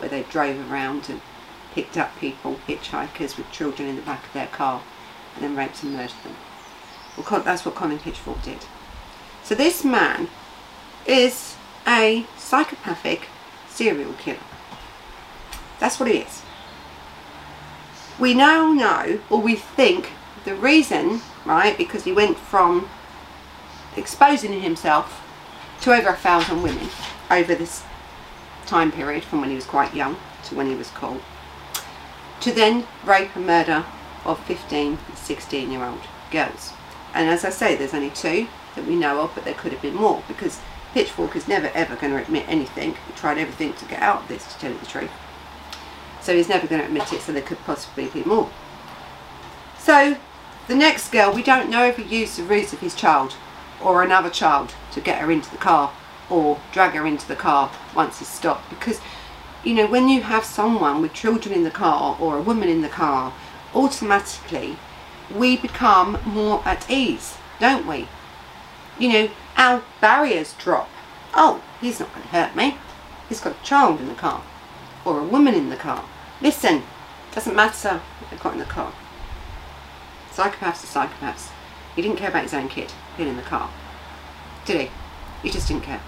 Where 0.00 0.08
they 0.08 0.22
drove 0.22 0.70
around 0.70 1.08
and 1.08 1.20
picked 1.74 1.96
up 1.96 2.18
people, 2.18 2.58
hitchhikers 2.66 3.36
with 3.36 3.52
children 3.52 3.88
in 3.88 3.96
the 3.96 4.02
back 4.02 4.26
of 4.26 4.32
their 4.32 4.48
car, 4.48 4.82
and 5.34 5.44
then 5.44 5.56
raped 5.56 5.82
and 5.82 5.92
murdered 5.92 6.16
them. 6.24 6.36
Well, 7.16 7.42
that's 7.42 7.64
what 7.64 7.74
Colin 7.74 7.98
Pitchfork 7.98 8.42
did. 8.42 8.64
So 9.44 9.54
this 9.54 9.84
man 9.84 10.28
is 11.06 11.56
a 11.86 12.26
psychopathic 12.36 13.28
serial 13.68 14.14
killer. 14.14 14.38
That's 15.78 16.00
what 16.00 16.08
he 16.08 16.18
is. 16.18 16.42
We 18.18 18.34
now 18.34 18.72
know, 18.72 19.20
or 19.30 19.40
we 19.40 19.54
think, 19.54 20.10
the 20.44 20.54
reason, 20.54 21.20
right, 21.44 21.76
because 21.76 22.04
he 22.04 22.12
went 22.12 22.38
from 22.38 22.88
exposing 23.96 24.60
himself 24.60 25.22
to 25.82 25.92
over 25.92 26.08
a 26.10 26.16
thousand 26.16 26.62
women 26.62 26.88
over 27.30 27.54
this 27.54 27.82
time 28.70 28.92
period 28.92 29.24
from 29.24 29.40
when 29.40 29.50
he 29.50 29.56
was 29.56 29.66
quite 29.66 29.94
young 29.94 30.16
to 30.44 30.54
when 30.54 30.68
he 30.68 30.74
was 30.74 30.90
caught, 30.90 31.20
to 32.40 32.52
then 32.52 32.86
rape 33.04 33.34
and 33.34 33.46
murder 33.46 33.84
of 34.24 34.38
15 34.46 34.98
16 35.14 35.70
year 35.70 35.84
old 35.84 36.00
girls. 36.30 36.72
And 37.12 37.28
as 37.28 37.44
I 37.44 37.50
say, 37.50 37.74
there's 37.74 37.94
only 37.94 38.10
two 38.10 38.46
that 38.76 38.86
we 38.86 38.94
know 38.94 39.20
of, 39.20 39.34
but 39.34 39.44
there 39.44 39.54
could 39.54 39.72
have 39.72 39.82
been 39.82 39.96
more 39.96 40.22
because 40.28 40.60
Pitchfork 40.94 41.34
is 41.34 41.48
never 41.48 41.70
ever 41.74 41.96
going 41.96 42.12
to 42.12 42.22
admit 42.22 42.48
anything. 42.48 42.90
He 43.06 43.12
tried 43.16 43.38
everything 43.38 43.74
to 43.74 43.84
get 43.86 44.00
out 44.00 44.22
of 44.22 44.28
this, 44.28 44.46
to 44.52 44.58
tell 44.58 44.72
you 44.72 44.78
the 44.78 44.86
truth. 44.86 45.10
So 46.22 46.36
he's 46.36 46.48
never 46.48 46.66
going 46.66 46.80
to 46.80 46.86
admit 46.86 47.12
it, 47.12 47.20
so 47.20 47.32
there 47.32 47.42
could 47.42 47.58
possibly 47.64 48.06
be 48.06 48.22
more. 48.24 48.50
So 49.78 50.16
The 50.70 50.76
next 50.76 51.10
girl, 51.10 51.32
we 51.32 51.42
don't 51.42 51.68
know 51.68 51.86
if 51.86 51.96
he 51.96 52.04
used 52.04 52.38
the 52.38 52.44
ruse 52.44 52.72
of 52.72 52.78
his 52.78 52.94
child 52.94 53.34
or 53.82 54.04
another 54.04 54.30
child 54.30 54.72
to 54.92 55.00
get 55.00 55.18
her 55.18 55.28
into 55.28 55.50
the 55.50 55.56
car 55.56 55.92
or 56.30 56.60
drag 56.72 56.92
her 56.92 57.06
into 57.06 57.26
the 57.26 57.36
car 57.36 57.70
once 57.94 58.20
it's 58.20 58.30
stopped. 58.30 58.70
Because 58.70 59.00
you 59.64 59.74
know 59.74 59.86
when 59.86 60.08
you 60.08 60.22
have 60.22 60.44
someone 60.44 61.02
with 61.02 61.12
children 61.12 61.54
in 61.54 61.64
the 61.64 61.70
car 61.70 62.16
or 62.20 62.36
a 62.36 62.42
woman 62.42 62.68
in 62.68 62.80
the 62.80 62.88
car 62.88 63.34
automatically 63.74 64.76
we 65.34 65.56
become 65.56 66.18
more 66.24 66.62
at 66.64 66.90
ease 66.90 67.36
don't 67.58 67.86
we? 67.86 68.08
You 68.98 69.12
know 69.12 69.30
our 69.56 69.82
barriers 70.00 70.54
drop. 70.58 70.88
Oh 71.34 71.62
he's 71.80 72.00
not 72.00 72.12
going 72.14 72.22
to 72.22 72.28
hurt 72.28 72.56
me. 72.56 72.78
He's 73.28 73.40
got 73.40 73.56
a 73.60 73.64
child 73.64 74.00
in 74.00 74.08
the 74.08 74.14
car 74.14 74.42
or 75.04 75.18
a 75.20 75.24
woman 75.24 75.54
in 75.54 75.70
the 75.70 75.76
car. 75.76 76.04
Listen 76.40 76.82
doesn't 77.32 77.54
matter 77.54 78.00
what 78.18 78.30
they've 78.30 78.40
got 78.40 78.54
in 78.54 78.58
the 78.58 78.64
car. 78.64 78.92
Psychopaths 80.32 80.84
are 80.84 81.08
psychopaths 81.08 81.50
he 81.96 82.02
didn't 82.02 82.18
care 82.18 82.30
about 82.30 82.44
his 82.44 82.54
own 82.54 82.68
kid 82.68 82.92
being 83.16 83.28
in 83.28 83.36
the 83.36 83.42
car. 83.42 83.70
Did 84.64 84.80
he? 84.80 84.90
He 85.42 85.50
just 85.50 85.68
didn't 85.68 85.82
care 85.82 86.00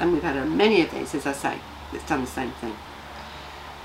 and 0.00 0.12
we've 0.12 0.22
had 0.22 0.48
many 0.48 0.80
of 0.82 0.90
these, 0.90 1.14
as 1.14 1.26
I 1.26 1.32
say, 1.32 1.58
that's 1.92 2.06
done 2.08 2.22
the 2.22 2.26
same 2.26 2.50
thing. 2.52 2.74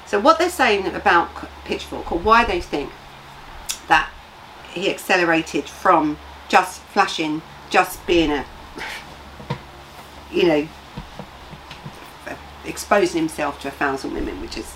So 0.05 0.19
what 0.19 0.39
they're 0.39 0.49
saying 0.49 0.87
about 0.87 1.29
Pitchfork, 1.65 2.11
or 2.11 2.19
why 2.19 2.45
they 2.45 2.61
think 2.61 2.91
that 3.87 4.09
he 4.71 4.89
accelerated 4.89 5.65
from 5.65 6.17
just 6.47 6.81
flashing, 6.81 7.41
just 7.69 8.05
being 8.07 8.31
a, 8.31 8.45
you 10.31 10.47
know, 10.47 10.67
exposing 12.65 13.19
himself 13.21 13.59
to 13.61 13.67
a 13.67 13.71
thousand 13.71 14.13
women, 14.13 14.39
which 14.41 14.57
is, 14.57 14.73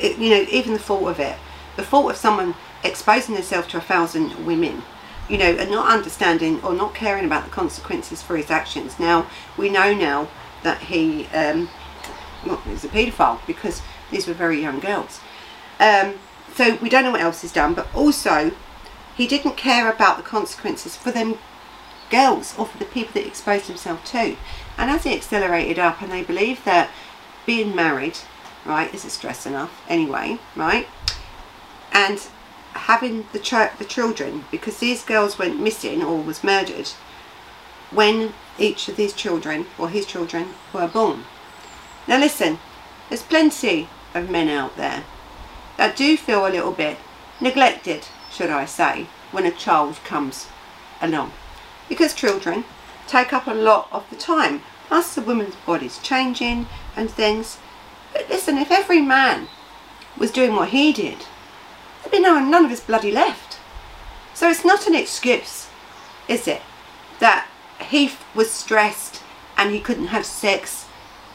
you 0.00 0.30
know, 0.30 0.46
even 0.50 0.72
the 0.72 0.78
thought 0.78 1.08
of 1.08 1.20
it, 1.20 1.36
the 1.76 1.84
thought 1.84 2.10
of 2.10 2.16
someone 2.16 2.54
exposing 2.82 3.34
themselves 3.34 3.68
to 3.68 3.78
a 3.78 3.80
thousand 3.80 4.46
women 4.46 4.82
you 5.28 5.38
know, 5.38 5.50
and 5.50 5.70
not 5.70 5.90
understanding 5.90 6.62
or 6.62 6.74
not 6.74 6.94
caring 6.94 7.24
about 7.24 7.44
the 7.44 7.50
consequences 7.50 8.22
for 8.22 8.36
his 8.36 8.50
actions. 8.50 8.98
Now, 8.98 9.26
we 9.56 9.68
know 9.70 9.94
now 9.94 10.28
that 10.62 10.82
he 10.82 11.26
um, 11.26 11.68
well, 12.46 12.56
he's 12.58 12.84
a 12.84 12.88
paedophile 12.88 13.44
because 13.46 13.82
these 14.10 14.26
were 14.26 14.34
very 14.34 14.60
young 14.60 14.80
girls. 14.80 15.20
Um, 15.80 16.14
so 16.54 16.76
we 16.76 16.88
don't 16.88 17.04
know 17.04 17.10
what 17.10 17.20
else 17.20 17.42
he's 17.42 17.52
done, 17.52 17.74
but 17.74 17.88
also 17.94 18.52
he 19.16 19.26
didn't 19.26 19.56
care 19.56 19.90
about 19.90 20.16
the 20.16 20.22
consequences 20.22 20.96
for 20.96 21.10
them 21.10 21.38
girls 22.10 22.56
or 22.58 22.66
for 22.66 22.78
the 22.78 22.84
people 22.84 23.12
that 23.14 23.26
exposed 23.26 23.66
himself 23.66 24.04
to. 24.06 24.36
And 24.76 24.90
as 24.90 25.04
he 25.04 25.14
accelerated 25.14 25.78
up, 25.78 26.02
and 26.02 26.12
they 26.12 26.22
believe 26.22 26.64
that 26.64 26.90
being 27.46 27.74
married, 27.74 28.18
right, 28.64 28.92
is 28.94 29.04
a 29.04 29.10
stress 29.10 29.46
enough 29.46 29.84
anyway, 29.88 30.38
right? 30.56 30.88
And 31.92 32.26
having 32.74 33.26
the, 33.32 33.38
ch 33.38 33.54
the 33.78 33.84
children 33.86 34.44
because 34.50 34.78
these 34.78 35.04
girls 35.04 35.38
went 35.38 35.60
missing 35.60 36.02
or 36.02 36.22
was 36.22 36.44
murdered 36.44 36.88
when 37.90 38.34
each 38.58 38.88
of 38.88 38.96
these 38.96 39.12
children 39.12 39.66
or 39.78 39.88
his 39.88 40.06
children 40.06 40.48
were 40.72 40.88
born. 40.88 41.24
Now 42.06 42.18
listen, 42.18 42.58
there's 43.08 43.22
plenty 43.22 43.88
of 44.14 44.30
men 44.30 44.48
out 44.48 44.76
there 44.76 45.04
that 45.76 45.96
do 45.96 46.16
feel 46.16 46.46
a 46.46 46.48
little 46.48 46.72
bit 46.72 46.98
neglected, 47.40 48.06
should 48.30 48.50
I 48.50 48.64
say, 48.64 49.06
when 49.32 49.46
a 49.46 49.50
child 49.50 49.98
comes 50.04 50.48
along. 51.00 51.32
Because 51.88 52.14
children 52.14 52.64
take 53.06 53.32
up 53.32 53.46
a 53.46 53.54
lot 53.54 53.88
of 53.92 54.08
the 54.10 54.16
time. 54.16 54.62
Plus 54.88 55.14
the 55.14 55.22
woman's 55.22 55.56
body's 55.66 55.98
changing 55.98 56.66
and 56.96 57.10
things. 57.10 57.58
But 58.12 58.28
listen, 58.28 58.58
if 58.58 58.70
every 58.70 59.00
man 59.00 59.48
was 60.16 60.30
doing 60.30 60.54
what 60.54 60.68
he 60.68 60.92
did, 60.92 61.26
there'd 62.10 62.22
no, 62.22 62.38
none 62.38 62.64
of 62.64 62.70
his 62.70 62.80
bloody 62.80 63.10
left. 63.10 63.58
So 64.34 64.48
it's 64.50 64.64
not 64.64 64.86
an 64.86 64.94
excuse, 64.94 65.68
is 66.28 66.48
it, 66.48 66.62
that 67.20 67.48
he 67.80 68.12
was 68.34 68.50
stressed 68.50 69.22
and 69.56 69.70
he 69.70 69.80
couldn't 69.80 70.08
have 70.08 70.26
sex 70.26 70.86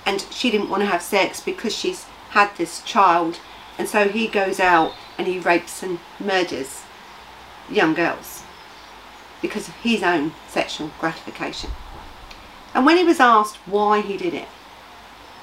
and 0.05 0.25
she 0.31 0.51
didn't 0.51 0.69
want 0.69 0.81
to 0.81 0.87
have 0.87 1.01
sex 1.01 1.39
because 1.39 1.75
she's 1.75 2.05
had 2.31 2.55
this 2.57 2.81
child 2.83 3.39
and 3.77 3.87
so 3.87 4.09
he 4.09 4.27
goes 4.27 4.59
out 4.59 4.93
and 5.17 5.27
he 5.27 5.39
rapes 5.39 5.81
and 5.81 5.99
murders 6.19 6.83
young 7.69 7.93
girls 7.93 8.43
because 9.41 9.67
of 9.69 9.75
his 9.75 10.03
own 10.03 10.33
sexual 10.49 10.91
gratification. 10.99 11.69
And 12.73 12.85
when 12.85 12.97
he 12.97 13.03
was 13.03 13.19
asked 13.19 13.55
why 13.65 14.01
he 14.01 14.17
did 14.17 14.33
it, 14.33 14.47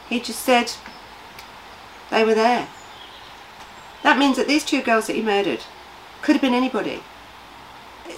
he 0.09 0.21
just 0.21 0.41
said 0.41 0.73
they 2.11 2.25
were 2.25 2.35
there. 2.35 2.69
That 4.03 4.19
means 4.19 4.37
that 4.37 4.47
these 4.47 4.65
two 4.65 4.83
girls 4.83 5.07
that 5.07 5.17
he 5.17 5.23
murdered 5.23 5.61
could 6.23 6.35
have 6.35 6.43
been 6.43 6.55
anybody. 6.55 7.03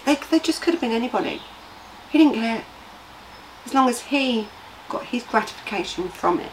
They, 0.04 0.16
they 0.30 0.38
just 0.38 0.62
could 0.62 0.74
have 0.74 0.80
been 0.80 0.92
anybody. 0.92 1.42
He 2.10 2.18
didn't 2.18 2.34
care. 2.34 2.64
As 3.64 3.74
long 3.74 3.88
as 3.88 4.00
he 4.02 4.48
got 4.88 5.04
his 5.04 5.22
gratification 5.22 6.08
from 6.08 6.40
it. 6.40 6.50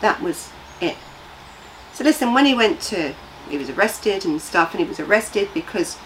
That 0.00 0.22
was 0.22 0.50
it. 0.80 0.96
So 1.92 2.04
listen, 2.04 2.34
when 2.34 2.46
he 2.46 2.54
went 2.54 2.80
to, 2.82 3.14
he 3.48 3.58
was 3.58 3.70
arrested 3.70 4.24
and 4.24 4.40
stuff, 4.40 4.72
and 4.72 4.80
he 4.80 4.88
was 4.88 5.00
arrested 5.00 5.48
because 5.54 5.96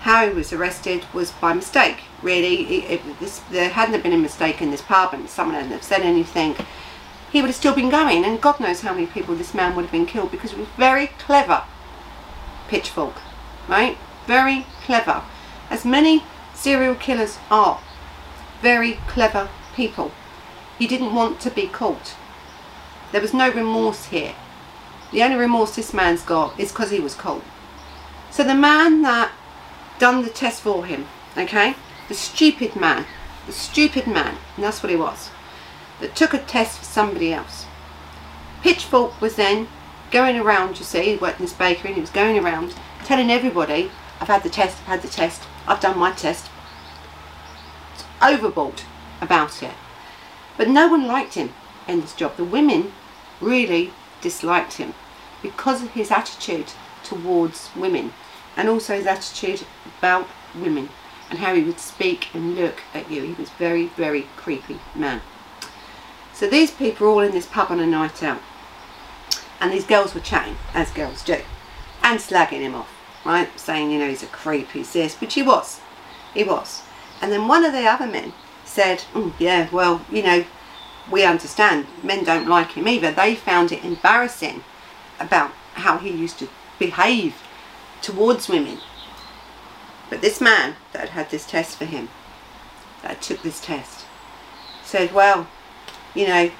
how 0.00 0.26
he 0.26 0.32
was 0.32 0.52
arrested 0.52 1.04
was 1.12 1.30
by 1.32 1.52
mistake. 1.52 2.04
Really, 2.22 2.62
it, 2.62 2.90
it, 2.90 3.20
this, 3.20 3.40
there 3.50 3.68
hadn't 3.68 4.02
been 4.02 4.12
a 4.12 4.18
mistake 4.18 4.62
in 4.62 4.70
this 4.70 4.82
pub 4.82 5.12
and 5.12 5.28
someone 5.28 5.54
hadn't 5.54 5.72
have 5.72 5.82
said 5.82 6.02
anything. 6.02 6.56
He 7.30 7.40
would 7.40 7.48
have 7.48 7.56
still 7.56 7.74
been 7.74 7.90
going, 7.90 8.24
and 8.24 8.40
God 8.40 8.58
knows 8.58 8.80
how 8.80 8.92
many 8.92 9.06
people 9.06 9.34
this 9.34 9.54
man 9.54 9.76
would 9.76 9.86
have 9.86 9.92
been 9.92 10.06
killed 10.06 10.30
because 10.30 10.50
he 10.50 10.58
was 10.58 10.68
very 10.76 11.06
clever 11.06 11.64
pitchfork, 12.68 13.14
right? 13.68 13.96
Very 14.26 14.66
clever. 14.84 15.22
As 15.70 15.84
many 15.84 16.24
serial 16.54 16.94
killers 16.94 17.38
are. 17.50 17.80
Very 18.62 18.94
clever 19.06 19.48
people. 19.74 20.12
He 20.78 20.86
didn't 20.86 21.14
want 21.14 21.40
to 21.40 21.50
be 21.50 21.66
caught. 21.66 22.14
There 23.12 23.20
was 23.20 23.34
no 23.34 23.50
remorse 23.50 24.06
here. 24.06 24.34
The 25.12 25.22
only 25.22 25.36
remorse 25.36 25.74
this 25.74 25.94
man's 25.94 26.22
got 26.22 26.58
is 26.58 26.70
because 26.70 26.90
he 26.90 27.00
was 27.00 27.14
caught. 27.14 27.42
So 28.30 28.44
the 28.44 28.54
man 28.54 29.02
that 29.02 29.32
done 29.98 30.22
the 30.22 30.30
test 30.30 30.62
for 30.62 30.86
him, 30.86 31.06
okay, 31.36 31.74
the 32.08 32.14
stupid 32.14 32.76
man, 32.76 33.06
the 33.46 33.52
stupid 33.52 34.06
man, 34.06 34.36
and 34.54 34.64
that's 34.64 34.82
what 34.82 34.90
he 34.90 34.96
was, 34.96 35.29
that 36.00 36.16
took 36.16 36.34
a 36.34 36.38
test 36.38 36.78
for 36.78 36.84
somebody 36.84 37.32
else. 37.32 37.66
Pitchfork 38.62 39.20
was 39.20 39.36
then 39.36 39.68
going 40.10 40.36
around, 40.38 40.78
you 40.78 40.84
see, 40.84 41.02
he 41.02 41.16
worked 41.16 41.38
in 41.38 41.46
this 41.46 41.54
bakery 41.54 41.90
and 41.90 41.96
he 41.96 42.00
was 42.00 42.10
going 42.10 42.38
around 42.38 42.74
telling 43.04 43.30
everybody, 43.30 43.90
I've 44.20 44.28
had 44.28 44.42
the 44.42 44.50
test, 44.50 44.78
I've 44.80 44.86
had 44.86 45.02
the 45.02 45.08
test, 45.08 45.42
I've 45.66 45.80
done 45.80 45.98
my 45.98 46.12
test. 46.12 46.50
It's 47.94 48.04
Overboard 48.22 48.82
about 49.20 49.62
it. 49.62 49.74
But 50.56 50.68
no 50.68 50.88
one 50.88 51.06
liked 51.06 51.34
him 51.34 51.54
in 51.88 52.00
this 52.00 52.14
job. 52.14 52.36
The 52.36 52.44
women 52.44 52.92
really 53.40 53.92
disliked 54.20 54.74
him 54.74 54.94
because 55.42 55.82
of 55.82 55.90
his 55.92 56.10
attitude 56.10 56.72
towards 57.02 57.70
women 57.74 58.12
and 58.56 58.68
also 58.68 58.96
his 58.96 59.06
attitude 59.06 59.66
about 59.98 60.28
women 60.54 60.90
and 61.30 61.38
how 61.38 61.54
he 61.54 61.62
would 61.62 61.80
speak 61.80 62.28
and 62.34 62.56
look 62.56 62.82
at 62.92 63.10
you. 63.10 63.22
He 63.22 63.32
was 63.34 63.50
very, 63.50 63.86
very 63.86 64.26
creepy 64.36 64.80
man. 64.94 65.22
So 66.40 66.48
these 66.48 66.70
people 66.70 67.06
are 67.06 67.10
all 67.10 67.20
in 67.20 67.32
this 67.32 67.44
pub 67.44 67.70
on 67.70 67.80
a 67.80 67.86
night 67.86 68.22
out 68.22 68.40
and 69.60 69.70
these 69.70 69.84
girls 69.84 70.14
were 70.14 70.22
chatting, 70.22 70.56
as 70.72 70.90
girls 70.90 71.22
do, 71.22 71.36
and 72.02 72.18
slagging 72.18 72.62
him 72.62 72.74
off, 72.74 72.90
right? 73.26 73.60
Saying, 73.60 73.90
you 73.90 73.98
know, 73.98 74.08
he's 74.08 74.22
a 74.22 74.26
creep, 74.26 74.70
he's 74.70 74.94
this, 74.94 75.20
which 75.20 75.34
he 75.34 75.42
was. 75.42 75.80
He 76.32 76.42
was. 76.42 76.80
And 77.20 77.30
then 77.30 77.46
one 77.46 77.62
of 77.62 77.74
the 77.74 77.86
other 77.86 78.06
men 78.06 78.32
said, 78.64 79.00
mm, 79.12 79.34
yeah, 79.38 79.68
well, 79.70 80.00
you 80.10 80.22
know, 80.22 80.46
we 81.10 81.26
understand. 81.26 81.86
Men 82.02 82.24
don't 82.24 82.48
like 82.48 82.70
him 82.70 82.88
either. 82.88 83.12
They 83.12 83.34
found 83.34 83.70
it 83.70 83.84
embarrassing 83.84 84.64
about 85.18 85.50
how 85.74 85.98
he 85.98 86.08
used 86.08 86.38
to 86.38 86.48
behave 86.78 87.34
towards 88.00 88.48
women. 88.48 88.78
But 90.08 90.22
this 90.22 90.40
man 90.40 90.76
that 90.94 91.00
had 91.00 91.08
had 91.10 91.30
this 91.30 91.44
test 91.44 91.76
for 91.76 91.84
him, 91.84 92.08
that 93.02 93.20
took 93.20 93.42
this 93.42 93.60
test, 93.60 94.06
said, 94.82 95.12
well, 95.12 95.46
you 96.14 96.26
know, 96.26 96.50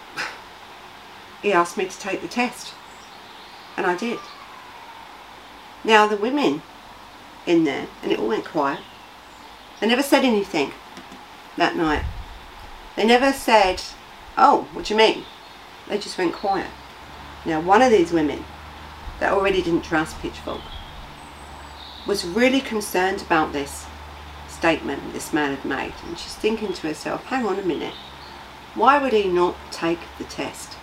he 1.42 1.52
asked 1.52 1.76
me 1.76 1.86
to 1.86 1.98
take 1.98 2.22
the 2.22 2.28
test. 2.28 2.74
And 3.76 3.86
I 3.86 3.96
did. 3.96 4.18
Now 5.84 6.06
the 6.06 6.16
women 6.16 6.62
in 7.46 7.64
there, 7.64 7.86
and 8.02 8.12
it 8.12 8.18
all 8.18 8.28
went 8.28 8.44
quiet, 8.44 8.80
they 9.80 9.86
never 9.86 10.02
said 10.02 10.24
anything 10.24 10.72
that 11.56 11.76
night. 11.76 12.04
They 12.96 13.06
never 13.06 13.32
said, 13.32 13.82
oh, 14.36 14.68
what 14.72 14.86
do 14.86 14.94
you 14.94 14.98
mean? 14.98 15.24
They 15.88 15.98
just 15.98 16.18
went 16.18 16.34
quiet. 16.34 16.70
Now 17.46 17.60
one 17.60 17.80
of 17.80 17.90
these 17.90 18.12
women 18.12 18.44
that 19.18 19.32
already 19.32 19.62
didn't 19.62 19.82
trust 19.82 20.18
Pitchfork 20.18 20.60
was 22.06 22.24
really 22.24 22.60
concerned 22.60 23.22
about 23.22 23.52
this 23.52 23.86
statement 24.48 25.12
this 25.12 25.32
man 25.32 25.54
had 25.54 25.64
made 25.64 25.94
and 26.06 26.18
she's 26.18 26.34
thinking 26.34 26.72
to 26.72 26.88
herself, 26.88 27.24
hang 27.26 27.46
on 27.46 27.58
a 27.58 27.62
minute, 27.62 27.94
why 28.74 28.98
would 28.98 29.12
he 29.12 29.28
not 29.28 29.56
take 29.70 30.00
the 30.18 30.24
test? 30.24 30.74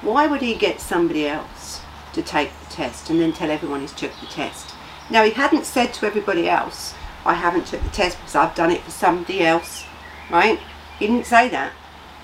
Why 0.00 0.26
would 0.26 0.42
he 0.42 0.54
get 0.54 0.80
somebody 0.80 1.26
else? 1.26 1.82
to 2.12 2.22
take 2.22 2.50
the 2.60 2.74
test 2.74 3.10
and 3.10 3.20
then 3.20 3.32
tell 3.32 3.50
everyone 3.50 3.80
he's 3.80 3.92
took 3.92 4.12
the 4.20 4.26
test. 4.26 4.74
Now 5.10 5.24
he 5.24 5.30
hadn't 5.30 5.66
said 5.66 5.92
to 5.94 6.06
everybody 6.06 6.48
else, 6.48 6.94
I 7.24 7.34
haven't 7.34 7.66
took 7.66 7.82
the 7.82 7.90
test 7.90 8.18
because 8.18 8.34
I've 8.34 8.54
done 8.54 8.70
it 8.70 8.82
for 8.82 8.90
somebody 8.90 9.42
else, 9.42 9.84
right? 10.30 10.58
He 10.98 11.06
didn't 11.06 11.26
say 11.26 11.48
that. 11.48 11.72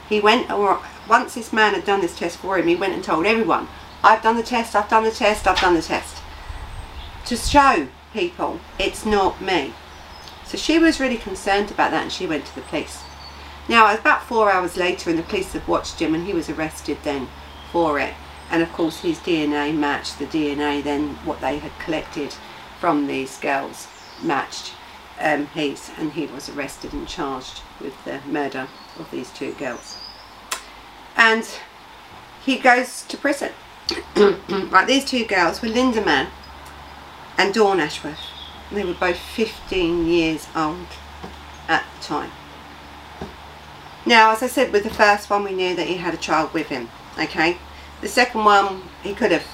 He 0.08 0.20
went, 0.20 0.50
or 0.50 0.80
once 1.08 1.34
this 1.34 1.52
man 1.52 1.74
had 1.74 1.84
done 1.84 2.00
this 2.00 2.18
test 2.18 2.38
for 2.38 2.58
him, 2.58 2.66
he 2.66 2.76
went 2.76 2.94
and 2.94 3.04
told 3.04 3.26
everyone, 3.26 3.68
I've 4.02 4.22
done 4.22 4.36
the 4.36 4.42
test, 4.42 4.74
I've 4.74 4.88
done 4.88 5.04
the 5.04 5.10
test, 5.10 5.46
I've 5.46 5.60
done 5.60 5.74
the 5.74 5.82
test. 5.82 6.22
To 7.26 7.36
show 7.36 7.88
people 8.12 8.60
it's 8.78 9.04
not 9.04 9.40
me. 9.40 9.74
So 10.46 10.56
she 10.56 10.78
was 10.78 10.98
really 10.98 11.18
concerned 11.18 11.70
about 11.70 11.90
that 11.90 12.04
and 12.04 12.12
she 12.12 12.26
went 12.26 12.46
to 12.46 12.54
the 12.54 12.62
police. 12.62 13.02
Now, 13.68 13.92
about 13.94 14.22
four 14.22 14.50
hours 14.50 14.76
later, 14.76 15.10
and 15.10 15.18
the 15.18 15.22
police 15.22 15.52
had 15.52 15.68
watched 15.68 16.00
him 16.00 16.14
and 16.14 16.26
he 16.26 16.32
was 16.32 16.48
arrested 16.48 16.98
then 17.04 17.28
for 17.70 17.98
it. 17.98 18.14
And 18.50 18.62
of 18.62 18.72
course, 18.72 19.00
his 19.00 19.18
DNA 19.18 19.76
matched 19.76 20.18
the 20.18 20.26
DNA 20.26 20.82
then 20.82 21.16
what 21.26 21.40
they 21.40 21.58
had 21.58 21.78
collected 21.78 22.34
from 22.80 23.06
these 23.06 23.38
girls 23.38 23.88
matched 24.22 24.72
um, 25.20 25.46
his, 25.48 25.90
and 25.98 26.12
he 26.12 26.26
was 26.26 26.48
arrested 26.48 26.92
and 26.92 27.06
charged 27.06 27.60
with 27.80 27.92
the 28.04 28.20
murder 28.26 28.68
of 28.98 29.10
these 29.10 29.30
two 29.30 29.52
girls. 29.54 29.96
And 31.16 31.46
he 32.44 32.58
goes 32.58 33.02
to 33.02 33.16
prison. 33.16 33.52
right, 34.16 34.86
these 34.86 35.04
two 35.04 35.26
girls 35.26 35.60
were 35.60 35.68
Lynda 35.68 36.04
Mann 36.04 36.28
and 37.36 37.52
Dawn 37.52 37.80
Ashworth. 37.80 38.18
They 38.70 38.84
were 38.84 38.94
both 38.94 39.18
15 39.18 40.06
years 40.06 40.46
old 40.54 40.86
at 41.68 41.84
the 41.98 42.04
time. 42.04 42.30
Now, 44.06 44.32
as 44.32 44.42
I 44.42 44.46
said, 44.46 44.72
with 44.72 44.84
the 44.84 44.90
first 44.90 45.28
one, 45.28 45.44
we 45.44 45.52
knew 45.52 45.74
that 45.76 45.86
he 45.86 45.96
had 45.96 46.14
a 46.14 46.18
child 46.18 46.52
with 46.54 46.68
him, 46.68 46.88
okay? 47.18 47.58
The 48.00 48.08
second 48.08 48.44
one, 48.44 48.82
he 49.02 49.14
could 49.14 49.32
have, 49.32 49.46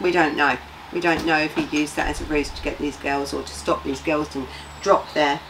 we 0.00 0.10
don't 0.10 0.36
know. 0.36 0.58
We 0.92 1.00
don't 1.00 1.24
know 1.24 1.38
if 1.38 1.54
he 1.54 1.76
used 1.76 1.96
that 1.96 2.08
as 2.08 2.20
a 2.20 2.24
ruse 2.24 2.50
to 2.50 2.62
get 2.62 2.78
these 2.78 2.96
girls 2.96 3.32
or 3.32 3.42
to 3.42 3.54
stop 3.54 3.82
these 3.84 4.00
girls 4.02 4.34
and 4.36 4.46
drop 4.82 5.12
their, 5.14 5.40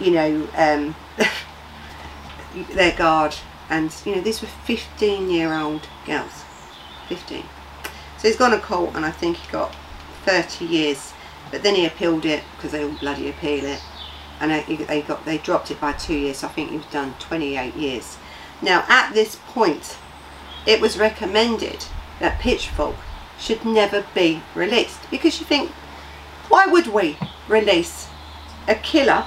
you 0.00 0.10
know, 0.10 0.48
um, 0.56 0.96
their 2.72 2.96
guard. 2.96 3.36
And, 3.70 3.94
you 4.04 4.16
know, 4.16 4.20
these 4.20 4.42
were 4.42 4.48
15 4.48 5.30
year 5.30 5.54
old 5.54 5.88
girls. 6.04 6.44
15. 7.08 7.44
So 8.16 8.28
he's 8.28 8.36
gone 8.36 8.50
to 8.50 8.58
court 8.58 8.96
and 8.96 9.04
I 9.06 9.12
think 9.12 9.36
he 9.36 9.52
got 9.52 9.76
30 10.24 10.64
years. 10.64 11.12
But 11.50 11.62
then 11.62 11.76
he 11.76 11.86
appealed 11.86 12.24
it 12.24 12.42
because 12.56 12.72
they 12.72 12.82
all 12.82 12.98
bloody 12.98 13.28
appeal 13.28 13.64
it. 13.64 13.80
And 14.40 14.50
they 14.50 15.02
got 15.02 15.24
they 15.24 15.38
dropped 15.38 15.70
it 15.70 15.80
by 15.80 15.92
two 15.92 16.14
years. 16.14 16.38
So 16.38 16.46
I 16.46 16.50
think 16.50 16.70
he 16.70 16.76
was 16.76 16.86
done 16.86 17.14
28 17.18 17.74
years. 17.74 18.18
Now 18.62 18.84
at 18.88 19.12
this 19.12 19.36
point, 19.48 19.98
it 20.66 20.80
was 20.80 20.98
recommended 20.98 21.84
that 22.20 22.40
Pitchfork 22.40 22.96
should 23.38 23.64
never 23.64 24.04
be 24.14 24.42
released. 24.54 25.10
Because 25.10 25.40
you 25.40 25.46
think, 25.46 25.70
why 26.48 26.66
would 26.66 26.88
we 26.88 27.16
release 27.48 28.08
a 28.68 28.74
killer, 28.74 29.26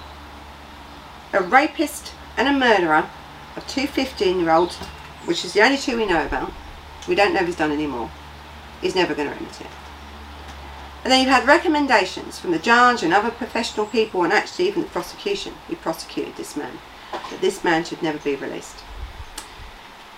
a 1.34 1.42
rapist 1.42 2.14
and 2.38 2.48
a 2.48 2.54
murderer 2.54 3.10
of 3.56 3.68
two 3.68 3.88
15 3.88 4.40
year 4.40 4.52
olds, 4.52 4.78
which 5.26 5.44
is 5.44 5.54
the 5.54 5.62
only 5.62 5.78
two 5.78 5.98
we 5.98 6.06
know 6.06 6.26
about. 6.26 6.52
We 7.08 7.16
don't 7.16 7.34
know 7.34 7.42
if 7.42 7.48
he's 7.48 7.56
done 7.56 7.72
any 7.72 7.88
more. 7.88 8.10
He's 8.82 8.96
never 8.96 9.16
going 9.16 9.28
to 9.28 9.36
admit 9.36 9.62
it. 9.62 9.68
And 11.04 11.12
then 11.12 11.22
you've 11.22 11.30
had 11.30 11.48
recommendations 11.48 12.40
from 12.40 12.52
the 12.52 12.60
judge 12.60 13.02
and 13.02 13.14
other 13.14 13.32
professional 13.32 13.88
people 13.88 14.24
and 14.24 14.32
actually 14.32 14.68
even 14.68 14.84
the 14.84 14.90
prosecution 14.90 15.54
who 15.68 15.76
prosecuted 15.76 16.36
this 16.36 16.56
man 16.56 16.78
that 17.12 17.42
this 17.42 17.64
man 17.64 17.84
should 17.84 18.04
never 18.04 18.20
be 18.20 18.36
released. 18.36 18.78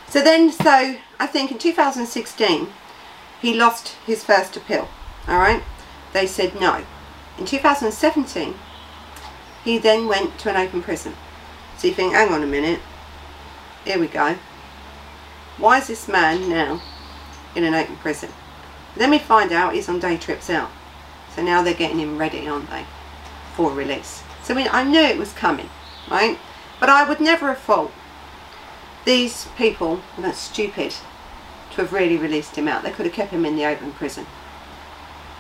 So 0.09 0.21
then, 0.21 0.51
so 0.51 0.97
I 1.19 1.27
think 1.27 1.51
in 1.51 1.57
2016 1.57 2.67
he 3.41 3.53
lost 3.53 3.95
his 4.05 4.23
first 4.23 4.57
appeal, 4.57 4.89
alright? 5.27 5.63
They 6.11 6.27
said 6.27 6.59
no. 6.59 6.83
In 7.37 7.45
2017 7.45 8.55
he 9.63 9.77
then 9.77 10.07
went 10.07 10.37
to 10.39 10.49
an 10.49 10.57
open 10.57 10.83
prison. 10.83 11.15
So 11.77 11.87
you 11.87 11.93
think, 11.93 12.13
hang 12.13 12.31
on 12.31 12.43
a 12.43 12.47
minute, 12.47 12.79
here 13.85 13.99
we 13.99 14.07
go. 14.07 14.37
Why 15.57 15.79
is 15.79 15.87
this 15.87 16.07
man 16.07 16.49
now 16.49 16.81
in 17.55 17.63
an 17.63 17.73
open 17.73 17.95
prison? 17.97 18.29
Then 18.95 19.09
we 19.09 19.19
find 19.19 19.51
out 19.51 19.73
he's 19.73 19.89
on 19.89 19.99
day 19.99 20.17
trips 20.17 20.49
out. 20.49 20.69
So 21.35 21.41
now 21.41 21.63
they're 21.63 21.73
getting 21.73 21.99
him 21.99 22.17
ready, 22.17 22.47
aren't 22.47 22.69
they, 22.69 22.85
for 23.55 23.71
release. 23.71 24.23
So 24.43 24.55
I, 24.57 24.67
I 24.67 24.83
knew 24.83 24.99
it 24.99 25.17
was 25.17 25.33
coming, 25.33 25.69
right? 26.09 26.37
But 26.79 26.89
I 26.89 27.07
would 27.07 27.19
never 27.19 27.47
have 27.47 27.59
thought 27.59 27.91
these 29.05 29.47
people 29.57 30.01
were 30.17 30.31
stupid 30.33 30.95
to 31.71 31.81
have 31.81 31.93
really 31.93 32.17
released 32.17 32.55
him 32.55 32.67
out. 32.67 32.83
They 32.83 32.91
could 32.91 33.05
have 33.05 33.15
kept 33.15 33.31
him 33.31 33.45
in 33.45 33.55
the 33.55 33.65
open 33.65 33.91
prison. 33.93 34.27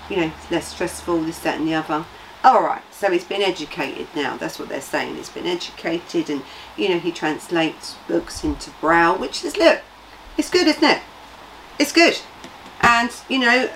You 0.09 0.17
know, 0.17 0.31
less 0.49 0.69
stressful, 0.69 1.21
this, 1.21 1.39
that 1.39 1.59
and 1.59 1.67
the 1.67 1.75
other. 1.75 2.05
Alright, 2.43 2.81
so 2.91 3.09
he's 3.09 3.23
been 3.23 3.41
educated 3.41 4.07
now, 4.15 4.35
that's 4.35 4.59
what 4.59 4.67
they're 4.67 4.81
saying. 4.81 5.15
He's 5.15 5.29
been 5.29 5.45
educated 5.45 6.29
and, 6.29 6.43
you 6.75 6.89
know, 6.89 6.99
he 6.99 7.11
translates 7.11 7.95
books 8.05 8.43
into 8.43 8.69
Braille, 8.81 9.17
which 9.17 9.45
is, 9.45 9.55
look, 9.55 9.81
it's 10.37 10.49
good, 10.49 10.67
isn't 10.67 10.83
it? 10.83 11.01
It's 11.79 11.93
good. 11.93 12.19
And, 12.83 13.09
you 13.29 13.39
know, 13.39 13.69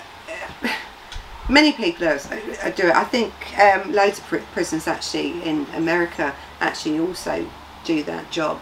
many 1.50 1.72
people 1.72 2.00
do 2.02 2.08
it. 2.14 2.96
I 2.96 3.04
think 3.06 3.34
um, 3.60 3.94
loads 3.94 4.20
of 4.20 4.26
prisons 4.52 4.88
actually 4.88 5.42
in 5.44 5.66
America 5.74 6.36
actually 6.60 7.00
also 7.00 7.50
do 7.86 8.04
that 8.04 8.30
job 8.32 8.60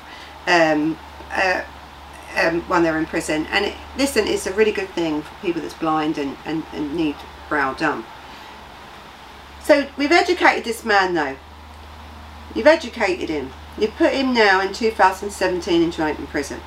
um, 0.48 0.98
uh, 1.32 1.64
um, 2.38 2.62
when 2.64 2.84
they're 2.84 2.98
in 2.98 3.06
prison. 3.06 3.48
And 3.48 3.66
it, 3.66 3.74
listen, 3.98 4.28
it's 4.28 4.46
a 4.46 4.54
really 4.54 4.72
good 4.72 4.90
thing 4.90 5.24
for 5.24 5.34
people 5.42 5.62
that's 5.62 5.74
blind 5.74 6.18
and, 6.18 6.38
and, 6.46 6.64
and 6.74 6.96
need 6.96 7.16
Braille 7.50 7.74
done. 7.74 8.06
So 9.64 9.88
we've 9.98 10.12
educated 10.12 10.64
this 10.64 10.86
man 10.86 11.16
though. 11.16 11.38
You've 12.54 12.68
educated 12.68 13.30
him. 13.30 13.52
You've 13.78 13.96
put 13.96 14.14
him 14.14 14.34
now 14.34 14.62
in 14.62 14.72
2017 14.74 15.82
into 15.82 16.06
open 16.06 16.28
prison. 16.28 16.62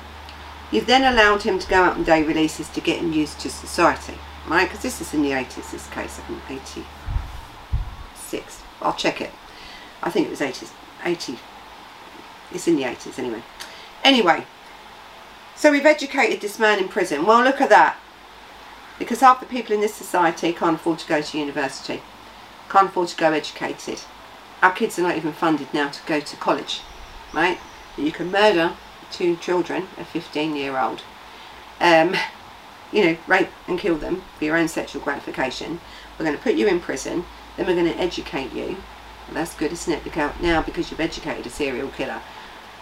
You've 0.71 0.85
then 0.85 1.11
allowed 1.11 1.43
him 1.43 1.59
to 1.59 1.67
go 1.67 1.83
out 1.83 1.97
on 1.97 2.03
day 2.03 2.23
releases 2.23 2.69
to 2.69 2.81
get 2.81 2.99
him 2.99 3.13
used 3.13 3.39
to 3.41 3.49
society. 3.49 4.15
Right? 4.47 4.67
Because 4.67 4.81
this 4.81 5.01
is 5.01 5.13
in 5.13 5.21
the 5.21 5.31
80s, 5.31 5.71
this 5.71 5.87
case, 5.89 6.19
I 6.19 6.23
think 6.23 6.41
86. 6.49 8.63
I'll 8.81 8.93
check 8.93 9.21
it. 9.21 9.31
I 10.01 10.09
think 10.09 10.27
it 10.27 10.31
was 10.31 10.39
80s. 10.39 10.71
80. 11.03 11.37
It's 12.51 12.67
in 12.67 12.75
the 12.75 12.83
80s 12.83 13.19
anyway. 13.19 13.43
Anyway, 14.03 14.45
so 15.55 15.71
we've 15.71 15.85
educated 15.85 16.41
this 16.41 16.57
man 16.57 16.79
in 16.79 16.87
prison. 16.87 17.25
Well, 17.25 17.43
look 17.43 17.61
at 17.61 17.69
that. 17.69 17.97
Because 18.97 19.19
half 19.19 19.39
the 19.39 19.45
people 19.45 19.75
in 19.75 19.81
this 19.81 19.93
society 19.93 20.51
can't 20.53 20.75
afford 20.75 20.99
to 20.99 21.07
go 21.07 21.21
to 21.21 21.37
university 21.37 22.01
can't 22.69 22.89
afford 22.89 23.09
to 23.09 23.17
go 23.17 23.33
educated. 23.33 24.01
Our 24.61 24.71
kids 24.71 24.99
are 24.99 25.01
not 25.01 25.17
even 25.17 25.33
funded 25.33 25.73
now 25.73 25.89
to 25.89 25.99
go 26.05 26.19
to 26.19 26.35
college, 26.37 26.81
right? 27.33 27.57
You 27.97 28.11
can 28.11 28.31
murder 28.31 28.73
two 29.11 29.35
children, 29.37 29.87
a 29.97 30.05
15 30.05 30.55
year 30.55 30.77
old, 30.77 31.01
um, 31.79 32.15
you 32.91 33.03
know, 33.05 33.17
rape 33.27 33.49
and 33.67 33.79
kill 33.79 33.97
them 33.97 34.23
for 34.37 34.45
your 34.45 34.57
own 34.57 34.67
sexual 34.67 35.01
gratification. 35.01 35.79
We're 36.17 36.25
going 36.25 36.37
to 36.37 36.43
put 36.43 36.55
you 36.55 36.67
in 36.67 36.79
prison, 36.79 37.25
then 37.55 37.67
we're 37.67 37.75
going 37.75 37.91
to 37.91 37.99
educate 37.99 38.53
you. 38.53 38.77
Well, 39.27 39.35
that's 39.35 39.55
good, 39.55 39.71
isn't 39.71 40.07
it? 40.07 40.41
Now 40.41 40.61
because 40.61 40.89
you've 40.89 40.99
educated 40.99 41.45
a 41.45 41.49
serial 41.49 41.89
killer. 41.89 42.21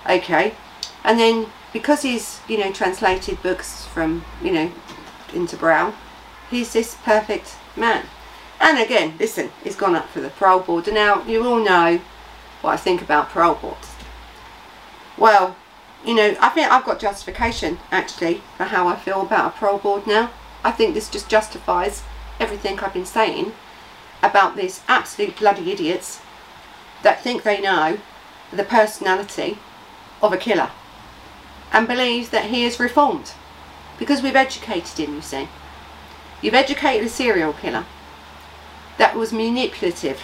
Okay, 0.09 0.53
and 1.03 1.19
then 1.19 1.47
because 1.73 2.01
he's, 2.01 2.39
you 2.47 2.57
know, 2.57 2.71
translated 2.71 3.41
books 3.43 3.85
from, 3.85 4.23
you 4.41 4.51
know, 4.51 4.71
into 5.33 5.57
Braille, 5.57 5.93
he's 6.49 6.73
this 6.73 6.95
perfect 7.03 7.55
man. 7.75 8.05
And 8.59 8.79
again, 8.79 9.13
listen, 9.19 9.51
he's 9.63 9.75
gone 9.75 9.95
up 9.95 10.09
for 10.09 10.21
the 10.21 10.29
parole 10.29 10.61
board. 10.61 10.87
And 10.87 10.95
now, 10.95 11.23
you 11.23 11.45
all 11.45 11.63
know 11.63 11.99
what 12.61 12.73
I 12.73 12.77
think 12.77 13.01
about 13.01 13.29
parole 13.29 13.55
boards. 13.55 13.93
Well, 15.17 15.55
you 16.05 16.13
know, 16.15 16.35
I 16.39 16.49
think 16.49 16.71
I've 16.71 16.85
got 16.85 16.99
justification, 16.99 17.79
actually, 17.91 18.41
for 18.55 18.65
how 18.65 18.87
I 18.87 18.95
feel 18.95 19.21
about 19.21 19.53
a 19.53 19.57
parole 19.57 19.77
board 19.77 20.07
now. 20.07 20.31
I 20.63 20.71
think 20.71 20.93
this 20.93 21.09
just 21.09 21.29
justifies 21.29 22.03
everything 22.39 22.79
I've 22.79 22.93
been 22.93 23.05
saying 23.05 23.53
about 24.21 24.55
these 24.55 24.81
absolute 24.87 25.37
bloody 25.37 25.71
idiots 25.71 26.21
that 27.03 27.21
think 27.21 27.43
they 27.43 27.61
know 27.61 27.99
the 28.51 28.63
personality 28.63 29.59
of 30.21 30.33
a 30.33 30.37
killer 30.37 30.71
and 31.71 31.87
believe 31.87 32.31
that 32.31 32.45
he 32.45 32.63
is 32.63 32.79
reformed 32.79 33.33
because 33.99 34.21
we've 34.21 34.35
educated 34.35 34.97
him, 34.97 35.15
you 35.15 35.21
see. 35.21 35.47
You've 36.41 36.53
educated 36.53 37.05
a 37.05 37.09
serial 37.09 37.53
killer 37.53 37.85
that 38.97 39.15
was 39.15 39.33
manipulative. 39.33 40.21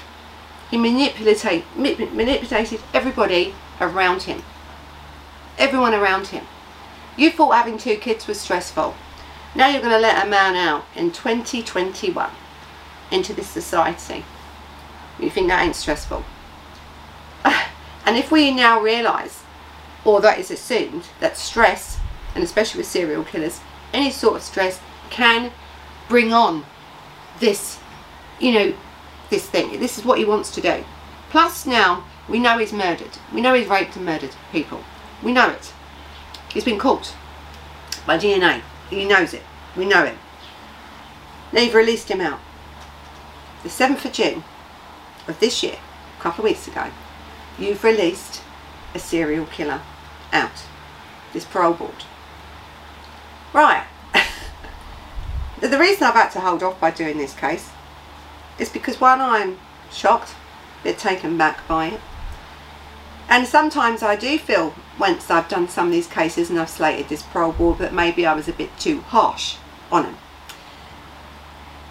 He 0.69 0.77
manipulated, 0.77 1.63
manipulated 1.75 2.81
everybody 2.93 3.53
around 3.81 4.23
him. 4.23 4.43
Everyone 5.57 5.93
around 5.93 6.27
him. 6.27 6.45
You 7.15 7.31
thought 7.31 7.55
having 7.55 7.77
two 7.77 7.95
kids 7.95 8.27
was 8.27 8.39
stressful. 8.39 8.95
Now 9.55 9.67
you're 9.69 9.81
going 9.81 9.93
to 9.93 9.99
let 9.99 10.25
a 10.25 10.29
man 10.29 10.55
out 10.55 10.85
in 10.95 11.11
2021 11.11 12.31
into 13.11 13.33
this 13.33 13.47
society. 13.47 14.25
You 15.19 15.29
think 15.29 15.47
that 15.47 15.63
ain't 15.63 15.75
stressful. 15.75 16.23
And 18.05 18.17
if 18.17 18.33
we 18.33 18.51
now 18.51 18.81
realise, 18.81 19.43
or 20.03 20.19
that 20.19 20.37
is 20.37 20.51
assumed, 20.51 21.07
that 21.21 21.37
stress, 21.37 22.01
and 22.35 22.43
especially 22.43 22.79
with 22.79 22.87
serial 22.87 23.23
killers, 23.23 23.61
any 23.93 24.11
sort 24.11 24.35
of 24.35 24.41
stress 24.41 24.81
can 25.09 25.53
bring 26.09 26.33
on 26.33 26.65
this 27.39 27.79
you 28.43 28.51
know, 28.51 28.73
this 29.29 29.49
thing. 29.49 29.79
This 29.79 29.97
is 29.97 30.05
what 30.05 30.17
he 30.17 30.25
wants 30.25 30.51
to 30.55 30.61
do. 30.61 30.83
Plus 31.29 31.65
now, 31.65 32.03
we 32.27 32.39
know 32.39 32.57
he's 32.57 32.73
murdered. 32.73 33.17
We 33.33 33.41
know 33.41 33.53
he's 33.53 33.67
raped 33.67 33.95
and 33.95 34.05
murdered 34.05 34.35
people. 34.51 34.83
We 35.23 35.31
know 35.31 35.49
it. 35.49 35.73
He's 36.51 36.65
been 36.65 36.77
caught 36.77 37.15
by 38.05 38.17
DNA. 38.17 38.61
He 38.89 39.05
knows 39.05 39.33
it. 39.33 39.43
We 39.75 39.85
know 39.85 40.05
him. 40.05 40.17
They've 41.51 41.73
released 41.73 42.09
him 42.09 42.21
out. 42.21 42.39
The 43.63 43.69
7th 43.69 44.05
of 44.05 44.11
June 44.11 44.43
of 45.27 45.39
this 45.39 45.63
year, 45.63 45.77
a 46.19 46.21
couple 46.21 46.43
of 46.43 46.49
weeks 46.49 46.67
ago, 46.67 46.87
you've 47.57 47.83
released 47.83 48.41
a 48.93 48.99
serial 48.99 49.45
killer 49.45 49.81
out. 50.31 50.63
This 51.31 51.45
parole 51.45 51.73
board. 51.73 52.03
Right. 53.53 53.85
the 55.61 55.79
reason 55.79 56.03
I've 56.03 56.13
had 56.13 56.29
to 56.31 56.41
hold 56.41 56.61
off 56.61 56.79
by 56.79 56.91
doing 56.91 57.17
this 57.17 57.33
case 57.33 57.69
is 58.59 58.69
because 58.69 58.99
one, 58.99 59.21
I'm 59.21 59.57
shocked, 59.91 60.35
a 60.81 60.83
bit 60.83 60.97
taken 60.97 61.37
back 61.37 61.67
by 61.67 61.87
it. 61.87 62.01
And 63.29 63.47
sometimes 63.47 64.03
I 64.03 64.15
do 64.15 64.37
feel, 64.37 64.75
once 64.99 65.31
I've 65.31 65.49
done 65.49 65.67
some 65.67 65.87
of 65.87 65.91
these 65.93 66.07
cases 66.07 66.49
and 66.49 66.59
I've 66.59 66.69
slated 66.69 67.09
this 67.09 67.23
parole 67.23 67.53
board, 67.53 67.79
that 67.79 67.93
maybe 67.93 68.25
I 68.25 68.33
was 68.33 68.47
a 68.47 68.53
bit 68.53 68.77
too 68.77 69.01
harsh 69.01 69.57
on 69.91 70.03
them. 70.03 70.17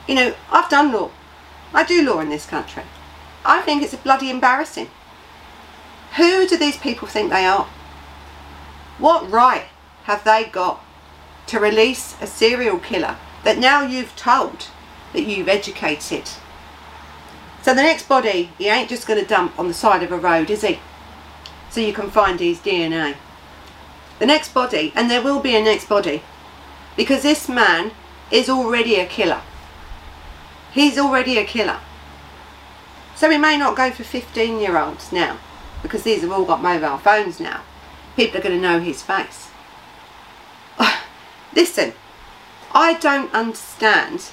You 0.06 0.14
know, 0.14 0.34
I've 0.50 0.68
done 0.68 0.92
law. 0.92 1.10
I 1.72 1.84
do 1.84 2.02
law 2.02 2.20
in 2.20 2.28
this 2.28 2.46
country. 2.46 2.82
I 3.44 3.60
think 3.62 3.82
it's 3.82 3.94
bloody 3.94 4.30
embarrassing. 4.30 4.88
Who 6.16 6.46
do 6.46 6.56
these 6.56 6.76
people 6.76 7.08
think 7.08 7.30
they 7.30 7.46
are? 7.46 7.66
What 8.98 9.30
right 9.30 9.66
have 10.04 10.24
they 10.24 10.44
got 10.44 10.84
to 11.46 11.58
release 11.58 12.14
a 12.20 12.26
serial 12.26 12.78
killer 12.78 13.16
that 13.44 13.58
now 13.58 13.82
you've 13.82 14.14
told 14.14 14.68
that 15.12 15.22
you've 15.22 15.48
educated? 15.48 16.28
So 17.62 17.74
the 17.74 17.82
next 17.82 18.08
body, 18.08 18.50
he 18.58 18.68
ain't 18.68 18.90
just 18.90 19.06
going 19.06 19.20
to 19.20 19.26
dump 19.26 19.58
on 19.58 19.68
the 19.68 19.74
side 19.74 20.02
of 20.02 20.12
a 20.12 20.18
road, 20.18 20.50
is 20.50 20.62
he? 20.62 20.78
So 21.72 21.80
you 21.80 21.92
can 21.92 22.10
find 22.10 22.38
his 22.38 22.58
DNA. 22.58 23.16
The 24.18 24.26
next 24.26 24.52
body, 24.52 24.92
and 24.94 25.10
there 25.10 25.22
will 25.22 25.40
be 25.40 25.56
a 25.56 25.62
next 25.62 25.88
body, 25.88 26.22
because 26.96 27.22
this 27.22 27.48
man 27.48 27.92
is 28.30 28.48
already 28.48 28.96
a 28.96 29.06
killer. 29.06 29.40
He's 30.72 30.98
already 30.98 31.38
a 31.38 31.44
killer. 31.44 31.80
So 33.16 33.28
we 33.28 33.38
may 33.38 33.56
not 33.56 33.76
go 33.76 33.90
for 33.90 34.04
15 34.04 34.60
year 34.60 34.76
olds 34.76 35.12
now 35.12 35.38
because 35.82 36.02
these 36.02 36.22
have 36.22 36.30
all 36.30 36.44
got 36.44 36.62
mobile 36.62 36.98
phones 36.98 37.40
now. 37.40 37.62
People 38.16 38.38
are 38.38 38.42
going 38.42 38.56
to 38.56 38.60
know 38.60 38.80
his 38.80 39.02
face. 39.02 39.48
Listen, 41.54 41.94
I 42.72 42.94
don't 42.94 43.32
understand 43.34 44.30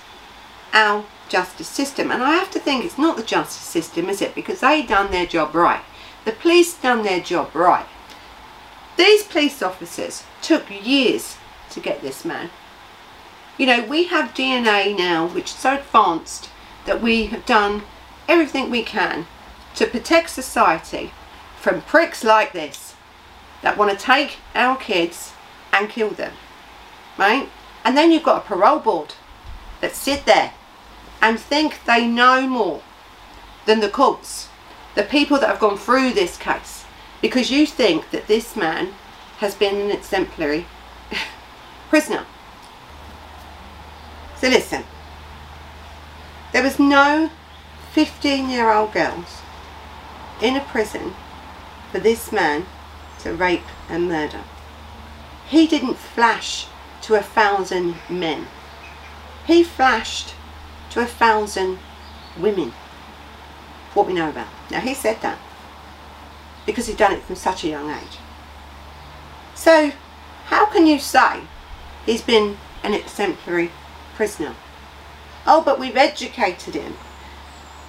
our 0.73 1.06
justice 1.30 1.67
system 1.67 2.12
and 2.12 2.23
I 2.23 2.32
have 2.32 2.52
to 2.52 2.60
think 2.60 2.84
it's 2.84 2.97
not 2.97 3.17
the 3.17 3.23
justice 3.23 3.62
system 3.62 4.10
is 4.10 4.21
it 4.21 4.36
because 4.36 4.62
they 4.62 4.82
done 4.84 5.12
their 5.12 5.25
job 5.25 5.56
right. 5.56 5.84
The 6.30 6.36
police 6.36 6.76
done 6.76 7.02
their 7.02 7.22
job 7.22 7.56
right. 7.56 7.88
These 8.98 9.24
police 9.24 9.63
officers 9.63 10.24
took 10.44 10.70
years 10.70 11.38
to 11.72 11.80
get 11.80 12.04
this 12.04 12.24
man 12.24 12.52
you 13.60 13.65
know, 13.65 13.84
we 13.84 14.06
have 14.06 14.34
DNA 14.34 14.98
now 14.98 15.28
which 15.28 15.48
is 15.48 15.56
so 15.58 15.76
advanced 15.76 16.50
that 16.86 17.02
we 17.02 17.26
have 17.26 17.46
done 17.46 17.84
everything 18.28 18.70
we 18.70 18.84
can 18.84 19.28
to 19.76 19.86
protect 19.86 20.30
society 20.30 21.12
from 21.60 21.82
pricks 21.82 22.24
like 22.24 22.54
this 22.54 22.96
that 23.62 23.78
want 23.78 23.92
to 23.92 24.06
take 24.06 24.38
our 24.56 24.78
kids 24.78 25.34
and 25.74 25.89
kill 25.89 26.10
them, 26.12 26.32
right? 27.18 27.50
And 27.84 27.98
then 27.98 28.12
you've 28.12 28.24
got 28.24 28.46
a 28.46 28.48
parole 28.48 28.80
board 28.80 29.13
that 29.82 29.94
sit 29.94 30.26
there 30.26 30.54
and 31.22 31.38
think 31.38 31.84
they 31.86 32.08
know 32.08 32.48
more 32.48 32.82
than 33.65 33.82
the 33.82 33.89
courts, 33.89 34.48
the 34.99 35.05
people 35.05 35.39
that 35.39 35.47
have 35.47 35.62
gone 35.62 35.77
through 35.77 36.12
this 36.12 36.35
case, 36.35 36.83
because 37.21 37.49
you 37.49 37.65
think 37.65 38.09
that 38.09 38.27
this 38.27 38.57
man 38.57 38.88
has 39.38 39.55
been 39.55 39.77
an 39.77 39.91
exemplary 39.91 40.65
prisoner. 41.89 42.25
So 44.35 44.49
listen, 44.49 44.83
there 46.51 46.63
was 46.63 46.79
no 46.79 47.31
15 47.93 48.49
year 48.49 48.73
old 48.73 48.91
girls 48.91 49.39
in 50.41 50.57
a 50.57 50.65
prison 50.65 51.13
for 51.93 51.99
this 51.99 52.33
man 52.33 52.65
to 53.19 53.33
rape 53.33 53.71
and 53.88 54.09
murder. 54.09 54.43
He 55.47 55.65
didn't 55.65 55.95
flash 55.95 56.67
to 57.03 57.15
a 57.15 57.23
thousand 57.23 57.95
men. 58.09 58.47
He 59.47 59.63
flashed 59.63 60.33
to 60.89 60.99
a 60.99 61.05
thousand 61.05 61.79
women. 62.38 62.73
We 64.05 64.13
know 64.13 64.29
about. 64.29 64.47
Now 64.71 64.79
he 64.79 64.93
said 64.93 65.21
that 65.21 65.39
because 66.65 66.88
he'd 66.88 66.97
done 66.97 67.13
it 67.13 67.23
from 67.23 67.35
such 67.35 67.63
a 67.63 67.67
young 67.67 67.89
age. 67.89 68.17
So 69.55 69.91
how 70.45 70.65
can 70.65 70.85
you 70.85 70.99
say 70.99 71.41
he's 72.05 72.21
been 72.21 72.57
an 72.83 72.93
exemplary 72.93 73.71
prisoner. 74.15 74.55
Oh, 75.45 75.62
but 75.62 75.79
we've 75.79 75.95
educated 75.95 76.75
him. 76.75 76.95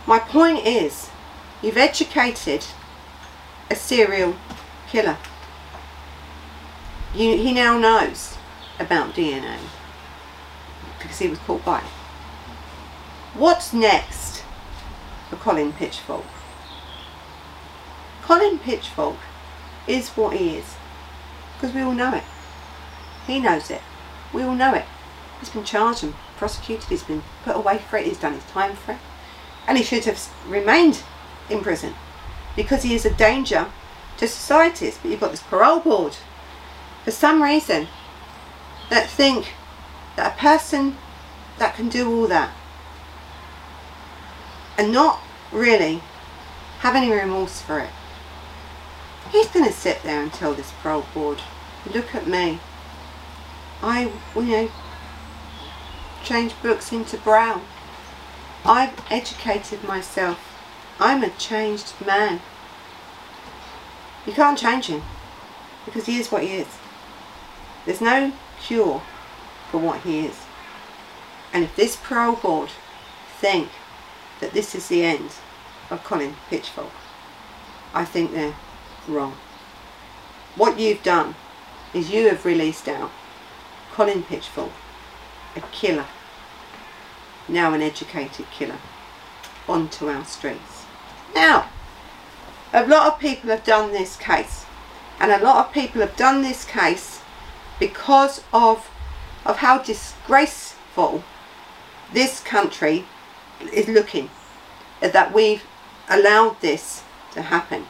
My 0.06 0.18
point 0.18 0.66
is, 0.66 1.10
you've 1.62 1.76
educated 1.76 2.64
a 3.70 3.74
serial 3.74 4.36
killer. 4.88 5.18
You, 7.14 7.36
he 7.36 7.52
now 7.52 7.78
knows 7.78 8.36
about 8.78 9.14
DNA 9.14 9.58
because 10.98 11.18
he 11.18 11.28
was 11.28 11.38
caught 11.40 11.64
by 11.64 11.78
it. 11.78 11.84
What's 13.34 13.72
next 13.72 14.39
for 15.30 15.36
Colin 15.36 15.72
Pitchfork? 15.72 16.24
Colin 18.22 18.58
Pitchfork 18.58 19.16
is 19.86 20.10
what 20.10 20.36
he 20.36 20.56
is 20.56 20.74
because 21.54 21.74
we 21.74 21.80
all 21.80 21.92
know 21.92 22.14
it. 22.14 22.24
He 23.26 23.38
knows 23.38 23.70
it. 23.70 23.80
We 24.34 24.42
all 24.42 24.54
know 24.54 24.74
it. 24.74 24.84
He's 25.38 25.50
been 25.50 25.64
charged 25.64 26.04
and 26.04 26.14
prosecuted, 26.36 26.88
he's 26.88 27.02
been 27.02 27.22
put 27.44 27.56
away 27.56 27.78
for 27.78 27.96
it, 27.96 28.06
he's 28.06 28.18
done 28.18 28.34
his 28.34 28.44
time 28.44 28.74
for 28.74 28.92
it. 28.92 28.98
And 29.66 29.78
he 29.78 29.84
should 29.84 30.04
have 30.04 30.20
remained 30.46 31.02
in 31.48 31.60
prison 31.60 31.94
because 32.56 32.82
he 32.82 32.94
is 32.94 33.06
a 33.06 33.14
danger 33.14 33.70
to 34.16 34.28
societies. 34.28 34.98
But 35.00 35.10
you've 35.10 35.20
got 35.20 35.30
this 35.30 35.42
parole 35.42 35.80
board, 35.80 36.16
for 37.04 37.10
some 37.10 37.42
reason, 37.42 37.88
that 38.88 39.08
think 39.08 39.52
that 40.16 40.34
a 40.34 40.38
person 40.38 40.96
that 41.58 41.74
can 41.74 41.88
do 41.88 42.10
all 42.10 42.26
that 42.26 42.52
and 44.80 44.92
not 44.92 45.20
really 45.52 46.00
have 46.78 46.96
any 46.96 47.12
remorse 47.12 47.60
for 47.60 47.80
it. 47.80 47.90
He's 49.30 49.48
going 49.48 49.66
to 49.66 49.72
sit 49.72 50.02
there 50.02 50.22
and 50.22 50.32
tell 50.32 50.54
this 50.54 50.72
parole 50.82 51.04
board, 51.12 51.42
look 51.92 52.14
at 52.14 52.26
me. 52.26 52.60
I, 53.82 54.10
you 54.34 54.42
know, 54.42 54.70
changed 56.24 56.62
books 56.62 56.92
into 56.92 57.18
brown. 57.18 57.60
I've 58.64 58.98
educated 59.10 59.84
myself. 59.84 60.38
I'm 60.98 61.22
a 61.22 61.28
changed 61.28 61.92
man. 62.04 62.40
You 64.24 64.32
can't 64.32 64.58
change 64.58 64.86
him 64.86 65.02
because 65.84 66.06
he 66.06 66.18
is 66.18 66.32
what 66.32 66.42
he 66.42 66.54
is. 66.54 66.78
There's 67.84 68.00
no 68.00 68.32
cure 68.62 69.02
for 69.70 69.76
what 69.76 70.00
he 70.00 70.20
is. 70.20 70.40
And 71.52 71.64
if 71.64 71.76
this 71.76 71.96
parole 71.96 72.36
board 72.36 72.70
think 73.40 73.68
that 74.40 74.52
this 74.52 74.74
is 74.74 74.88
the 74.88 75.04
end 75.04 75.30
of 75.90 76.04
Colin 76.04 76.34
Pitchfork, 76.48 76.92
I 77.94 78.04
think 78.04 78.32
they're 78.32 78.54
wrong. 79.08 79.36
What 80.56 80.78
you've 80.78 81.02
done 81.02 81.34
is 81.94 82.10
you 82.10 82.28
have 82.28 82.44
released 82.44 82.88
out 82.88 83.10
Colin 83.92 84.22
Pitchfork 84.22 84.72
a 85.56 85.60
killer, 85.72 86.06
now 87.48 87.74
an 87.74 87.82
educated 87.82 88.46
killer, 88.50 88.78
onto 89.68 90.08
our 90.08 90.24
streets. 90.24 90.84
Now, 91.34 91.68
a 92.72 92.86
lot 92.86 93.12
of 93.12 93.20
people 93.20 93.50
have 93.50 93.64
done 93.64 93.92
this 93.92 94.16
case, 94.16 94.64
and 95.18 95.32
a 95.32 95.44
lot 95.44 95.66
of 95.66 95.72
people 95.72 96.00
have 96.00 96.16
done 96.16 96.42
this 96.42 96.64
case 96.64 97.20
because 97.78 98.42
of, 98.52 98.90
of 99.44 99.58
how 99.58 99.78
disgraceful 99.78 101.24
this 102.12 102.40
country 102.40 103.04
is 103.72 103.88
looking, 103.88 104.30
at 105.02 105.12
that 105.12 105.32
we've 105.34 105.62
allowed 106.08 106.60
this 106.60 107.02
to 107.32 107.42
happen. 107.42 107.86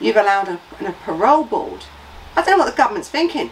You've 0.00 0.16
allowed 0.16 0.48
a, 0.48 0.60
a 0.84 0.92
parole 0.92 1.44
board. 1.44 1.84
I 2.36 2.42
don't 2.42 2.58
know 2.58 2.64
what 2.64 2.70
the 2.70 2.76
government's 2.76 3.08
thinking. 3.08 3.50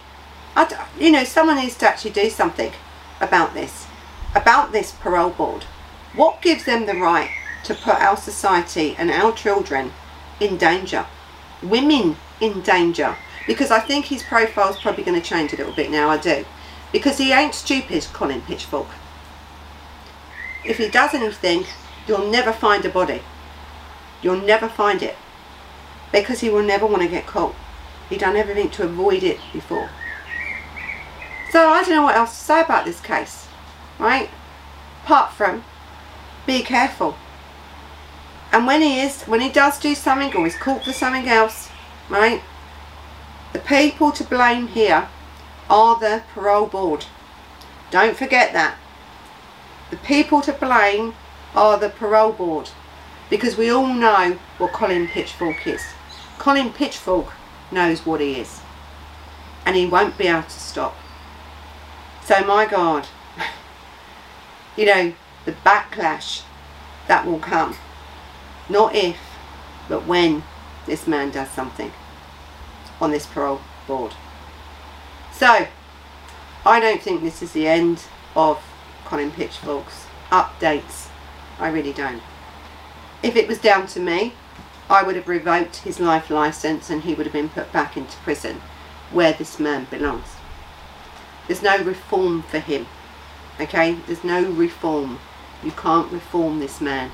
I, 0.55 0.87
you 0.99 1.11
know, 1.11 1.23
someone 1.23 1.57
needs 1.57 1.77
to 1.77 1.87
actually 1.87 2.11
do 2.11 2.29
something 2.29 2.71
about 3.19 3.53
this, 3.53 3.87
about 4.35 4.71
this 4.71 4.91
parole 4.91 5.31
board. 5.31 5.63
What 6.13 6.41
gives 6.41 6.65
them 6.65 6.85
the 6.85 6.93
right 6.93 7.31
to 7.65 7.73
put 7.73 7.95
our 7.95 8.15
society 8.15 8.95
and 8.97 9.09
our 9.09 9.31
children 9.33 9.91
in 10.39 10.57
danger? 10.57 11.05
Women 11.63 12.15
in 12.39 12.61
danger. 12.61 13.15
Because 13.47 13.71
I 13.71 13.79
think 13.79 14.05
his 14.05 14.23
profile 14.23 14.71
is 14.71 14.79
probably 14.79 15.03
going 15.03 15.19
to 15.19 15.27
change 15.27 15.53
a 15.53 15.57
little 15.57 15.75
bit 15.75 15.91
now, 15.91 16.09
I 16.09 16.17
do. 16.17 16.45
Because 16.91 17.17
he 17.17 17.31
ain't 17.31 17.53
stupid, 17.53 18.07
Colin 18.13 18.41
Pitchfork. 18.41 18.87
If 20.65 20.77
he 20.77 20.89
does 20.89 21.13
anything, 21.13 21.65
you'll 22.07 22.29
never 22.29 22.51
find 22.51 22.83
a 22.85 22.89
body. 22.89 23.21
You'll 24.21 24.41
never 24.41 24.67
find 24.67 25.03
it 25.03 25.15
because 26.11 26.39
he 26.39 26.49
will 26.49 26.63
never 26.63 26.85
want 26.85 27.03
to 27.03 27.09
get 27.09 27.27
caught. 27.27 27.55
He 28.09 28.17
done 28.17 28.35
everything 28.35 28.69
to 28.71 28.83
avoid 28.83 29.23
it 29.23 29.39
before. 29.51 29.89
So 31.51 31.69
I 31.69 31.81
don't 31.81 31.89
know 31.91 32.03
what 32.03 32.15
else 32.15 32.37
to 32.37 32.43
say 32.43 32.61
about 32.61 32.85
this 32.85 32.99
case, 32.99 33.47
right? 33.99 34.29
Apart 35.03 35.33
from, 35.33 35.63
be 36.45 36.61
careful. 36.61 37.17
And 38.51 38.65
when 38.65 38.81
he 38.81 38.99
is, 38.99 39.23
when 39.23 39.41
he 39.41 39.49
does 39.49 39.79
do 39.79 39.95
something 39.95 40.35
or 40.35 40.45
he's 40.45 40.55
caught 40.57 40.83
for 40.83 40.93
something 40.93 41.27
else, 41.27 41.69
right? 42.09 42.41
The 43.53 43.59
people 43.59 44.11
to 44.11 44.23
blame 44.23 44.67
here 44.67 45.07
are 45.69 45.99
the 45.99 46.23
parole 46.33 46.67
board. 46.67 47.05
Don't 47.91 48.17
forget 48.17 48.53
that. 48.53 48.77
The 49.95 50.07
people 50.07 50.41
to 50.41 50.51
blame 50.51 51.15
are 51.55 51.79
the 51.79 51.87
parole 51.87 52.33
board 52.33 52.69
because 53.29 53.55
we 53.55 53.69
all 53.69 53.93
know 53.93 54.37
what 54.57 54.73
Colin 54.73 55.07
Pitchfork 55.07 55.65
is. 55.65 55.81
Colin 56.37 56.73
Pitchfork 56.73 57.31
knows 57.71 58.05
what 58.05 58.19
he 58.19 58.37
is 58.41 58.59
and 59.65 59.77
he 59.77 59.85
won't 59.85 60.17
be 60.17 60.27
able 60.27 60.43
to 60.43 60.49
stop. 60.49 60.97
So 62.25 62.43
my 62.43 62.65
God, 62.65 63.07
you 64.75 64.85
know, 64.85 65.13
the 65.45 65.53
backlash 65.53 66.43
that 67.07 67.25
will 67.25 67.39
come, 67.39 67.77
not 68.67 68.93
if, 68.95 69.17
but 69.87 70.05
when 70.05 70.43
this 70.87 71.07
man 71.07 71.31
does 71.31 71.49
something 71.51 71.93
on 72.99 73.11
this 73.11 73.25
parole 73.25 73.61
board. 73.87 74.13
So, 75.31 75.67
I 76.65 76.79
don't 76.81 77.01
think 77.01 77.21
this 77.21 77.41
is 77.41 77.53
the 77.53 77.69
end 77.69 78.03
of 78.35 78.61
Colin 79.05 79.31
Pitchfork's 79.31 80.07
updates. 80.31 81.07
I 81.59 81.69
really 81.69 81.93
don't. 81.93 82.21
If 83.23 83.35
it 83.35 83.47
was 83.47 83.59
down 83.59 83.87
to 83.87 83.99
me, 83.99 84.33
I 84.89 85.03
would 85.03 85.15
have 85.15 85.27
revoked 85.27 85.77
his 85.77 85.99
life 85.99 86.29
licence 86.29 86.89
and 86.89 87.03
he 87.03 87.13
would 87.13 87.25
have 87.25 87.33
been 87.33 87.49
put 87.49 87.71
back 87.71 87.95
into 87.97 88.17
prison 88.17 88.61
where 89.11 89.33
this 89.33 89.59
man 89.59 89.87
belongs. 89.89 90.35
There's 91.47 91.63
no 91.63 91.77
reform 91.77 92.43
for 92.43 92.59
him. 92.59 92.87
Okay? 93.59 93.93
There's 94.05 94.23
no 94.23 94.43
reform. 94.43 95.19
You 95.63 95.71
can't 95.71 96.11
reform 96.11 96.59
this 96.59 96.81
man. 96.81 97.11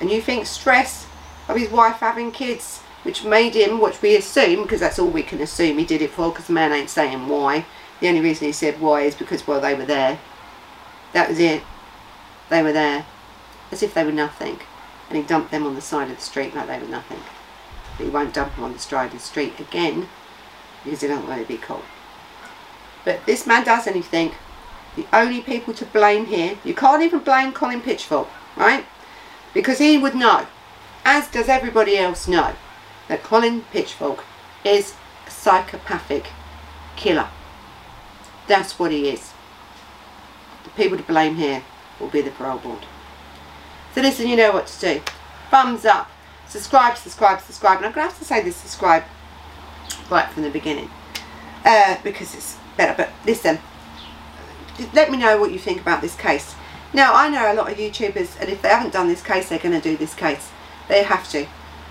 And 0.00 0.10
you 0.10 0.20
think 0.20 0.46
stress 0.46 1.06
of 1.48 1.56
his 1.56 1.70
wife 1.70 1.96
having 1.96 2.32
kids, 2.32 2.82
which 3.02 3.24
made 3.24 3.54
him, 3.54 3.80
which 3.80 4.02
we 4.02 4.16
assume, 4.16 4.62
because 4.62 4.80
that's 4.80 4.98
all 4.98 5.08
we 5.08 5.22
can 5.22 5.40
assume 5.40 5.78
he 5.78 5.84
did 5.84 6.02
it 6.02 6.10
for, 6.10 6.30
because 6.30 6.48
the 6.48 6.52
man 6.52 6.72
ain't 6.72 6.90
saying 6.90 7.28
why. 7.28 7.64
The 8.00 8.08
only 8.08 8.20
reason 8.20 8.46
he 8.46 8.52
said 8.52 8.80
why 8.80 9.02
is 9.02 9.14
because, 9.14 9.46
well, 9.46 9.60
they 9.60 9.74
were 9.74 9.86
there. 9.86 10.18
That 11.16 11.30
was 11.30 11.38
it. 11.38 11.62
They 12.50 12.62
were 12.62 12.74
there. 12.74 13.06
As 13.72 13.82
if 13.82 13.94
they 13.94 14.04
were 14.04 14.12
nothing. 14.12 14.58
And 15.08 15.16
he 15.16 15.24
dumped 15.24 15.50
them 15.50 15.66
on 15.66 15.74
the 15.74 15.80
side 15.80 16.10
of 16.10 16.16
the 16.16 16.22
street 16.22 16.54
like 16.54 16.66
they 16.66 16.78
were 16.78 16.86
nothing. 16.86 17.20
But 17.96 18.04
he 18.04 18.10
won't 18.10 18.34
dump 18.34 18.54
them 18.54 18.64
on 18.64 18.74
the 18.74 18.78
side 18.78 19.06
of 19.06 19.12
the 19.12 19.18
street 19.18 19.58
again 19.58 20.10
because 20.84 21.00
he 21.00 21.08
doesn't 21.08 21.26
want 21.26 21.40
to 21.40 21.48
be 21.48 21.56
caught. 21.56 21.86
But 23.06 23.24
this 23.24 23.46
man 23.46 23.64
does 23.64 23.86
anything. 23.86 24.32
The 24.94 25.06
only 25.10 25.40
people 25.40 25.72
to 25.72 25.86
blame 25.86 26.26
here, 26.26 26.58
you 26.62 26.74
can't 26.74 27.02
even 27.02 27.20
blame 27.20 27.50
Colin 27.50 27.80
Pitchfork, 27.80 28.28
right? 28.54 28.84
Because 29.54 29.78
he 29.78 29.96
would 29.96 30.14
know, 30.14 30.46
as 31.06 31.28
does 31.28 31.48
everybody 31.48 31.96
else 31.96 32.28
know, 32.28 32.52
that 33.08 33.22
Colin 33.22 33.62
Pitchfork 33.72 34.22
is 34.66 34.92
a 35.26 35.30
psychopathic 35.30 36.26
killer. 36.94 37.30
That's 38.46 38.78
what 38.78 38.92
he 38.92 39.08
is. 39.08 39.32
People 40.76 40.98
to 40.98 41.04
blame 41.04 41.36
here 41.36 41.62
will 41.98 42.08
be 42.08 42.20
the 42.20 42.30
parole 42.30 42.58
board. 42.58 42.84
So 43.94 44.02
listen, 44.02 44.28
you 44.28 44.36
know 44.36 44.52
what 44.52 44.66
to 44.66 44.80
do. 44.80 45.02
Thumbs 45.50 45.84
up. 45.84 46.10
Subscribe, 46.48 46.96
subscribe, 46.96 47.40
subscribe. 47.40 47.78
And 47.78 47.86
I'm 47.86 47.92
going 47.92 48.06
to 48.06 48.10
have 48.10 48.18
to 48.18 48.24
say 48.24 48.42
this 48.42 48.56
subscribe 48.56 49.04
right 50.10 50.30
from 50.30 50.42
the 50.42 50.50
beginning. 50.50 50.90
Uh, 51.64 51.96
because 52.04 52.34
it's 52.34 52.56
better. 52.76 52.94
But 52.96 53.10
listen, 53.24 53.58
let 54.92 55.10
me 55.10 55.16
know 55.16 55.40
what 55.40 55.50
you 55.50 55.58
think 55.58 55.80
about 55.80 56.02
this 56.02 56.14
case. 56.14 56.54
Now, 56.92 57.14
I 57.14 57.28
know 57.28 57.52
a 57.52 57.54
lot 57.54 57.70
of 57.70 57.78
YouTubers, 57.78 58.40
and 58.40 58.48
if 58.48 58.62
they 58.62 58.68
haven't 58.68 58.92
done 58.92 59.08
this 59.08 59.22
case, 59.22 59.48
they're 59.48 59.58
going 59.58 59.78
to 59.78 59.80
do 59.80 59.96
this 59.96 60.14
case. 60.14 60.50
They 60.88 61.02
have 61.02 61.28
to. 61.30 61.46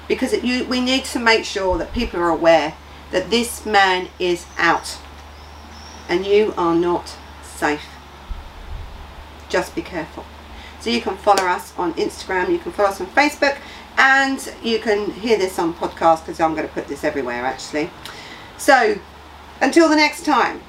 Because 0.08 0.32
it, 0.32 0.44
you, 0.44 0.66
we 0.66 0.80
need 0.80 1.06
to 1.06 1.20
make 1.20 1.44
sure 1.44 1.78
that 1.78 1.92
people 1.94 2.20
are 2.20 2.30
aware 2.30 2.76
that 3.12 3.30
this 3.30 3.66
man 3.66 4.10
is 4.20 4.46
out. 4.58 4.98
And 6.08 6.26
you 6.26 6.54
are 6.56 6.76
not 6.76 7.16
safe. 7.44 7.86
Just 9.56 9.74
be 9.74 9.82
careful. 9.82 10.26
So 10.82 10.90
you 10.90 11.00
can 11.00 11.16
follow 11.16 11.44
us 11.44 11.74
on 11.78 11.94
Instagram, 11.94 12.52
you 12.52 12.60
can 12.60 12.74
follow 12.74 12.90
us 12.90 13.00
on 13.00 13.08
Facebook, 13.08 13.58
and 13.98 14.54
you 14.62 14.80
can 14.80 15.12
hear 15.12 15.38
this 15.38 15.58
on 15.58 15.74
podcast 15.74 16.26
because 16.26 16.42
I'm 16.42 16.56
going 16.56 16.68
to 16.68 16.74
put 16.74 16.90
this 16.90 17.06
everywhere 17.06 17.46
actually. 17.46 17.90
So, 18.58 19.00
until 19.62 19.88
the 19.88 19.96
next 19.96 20.26
time. 20.26 20.60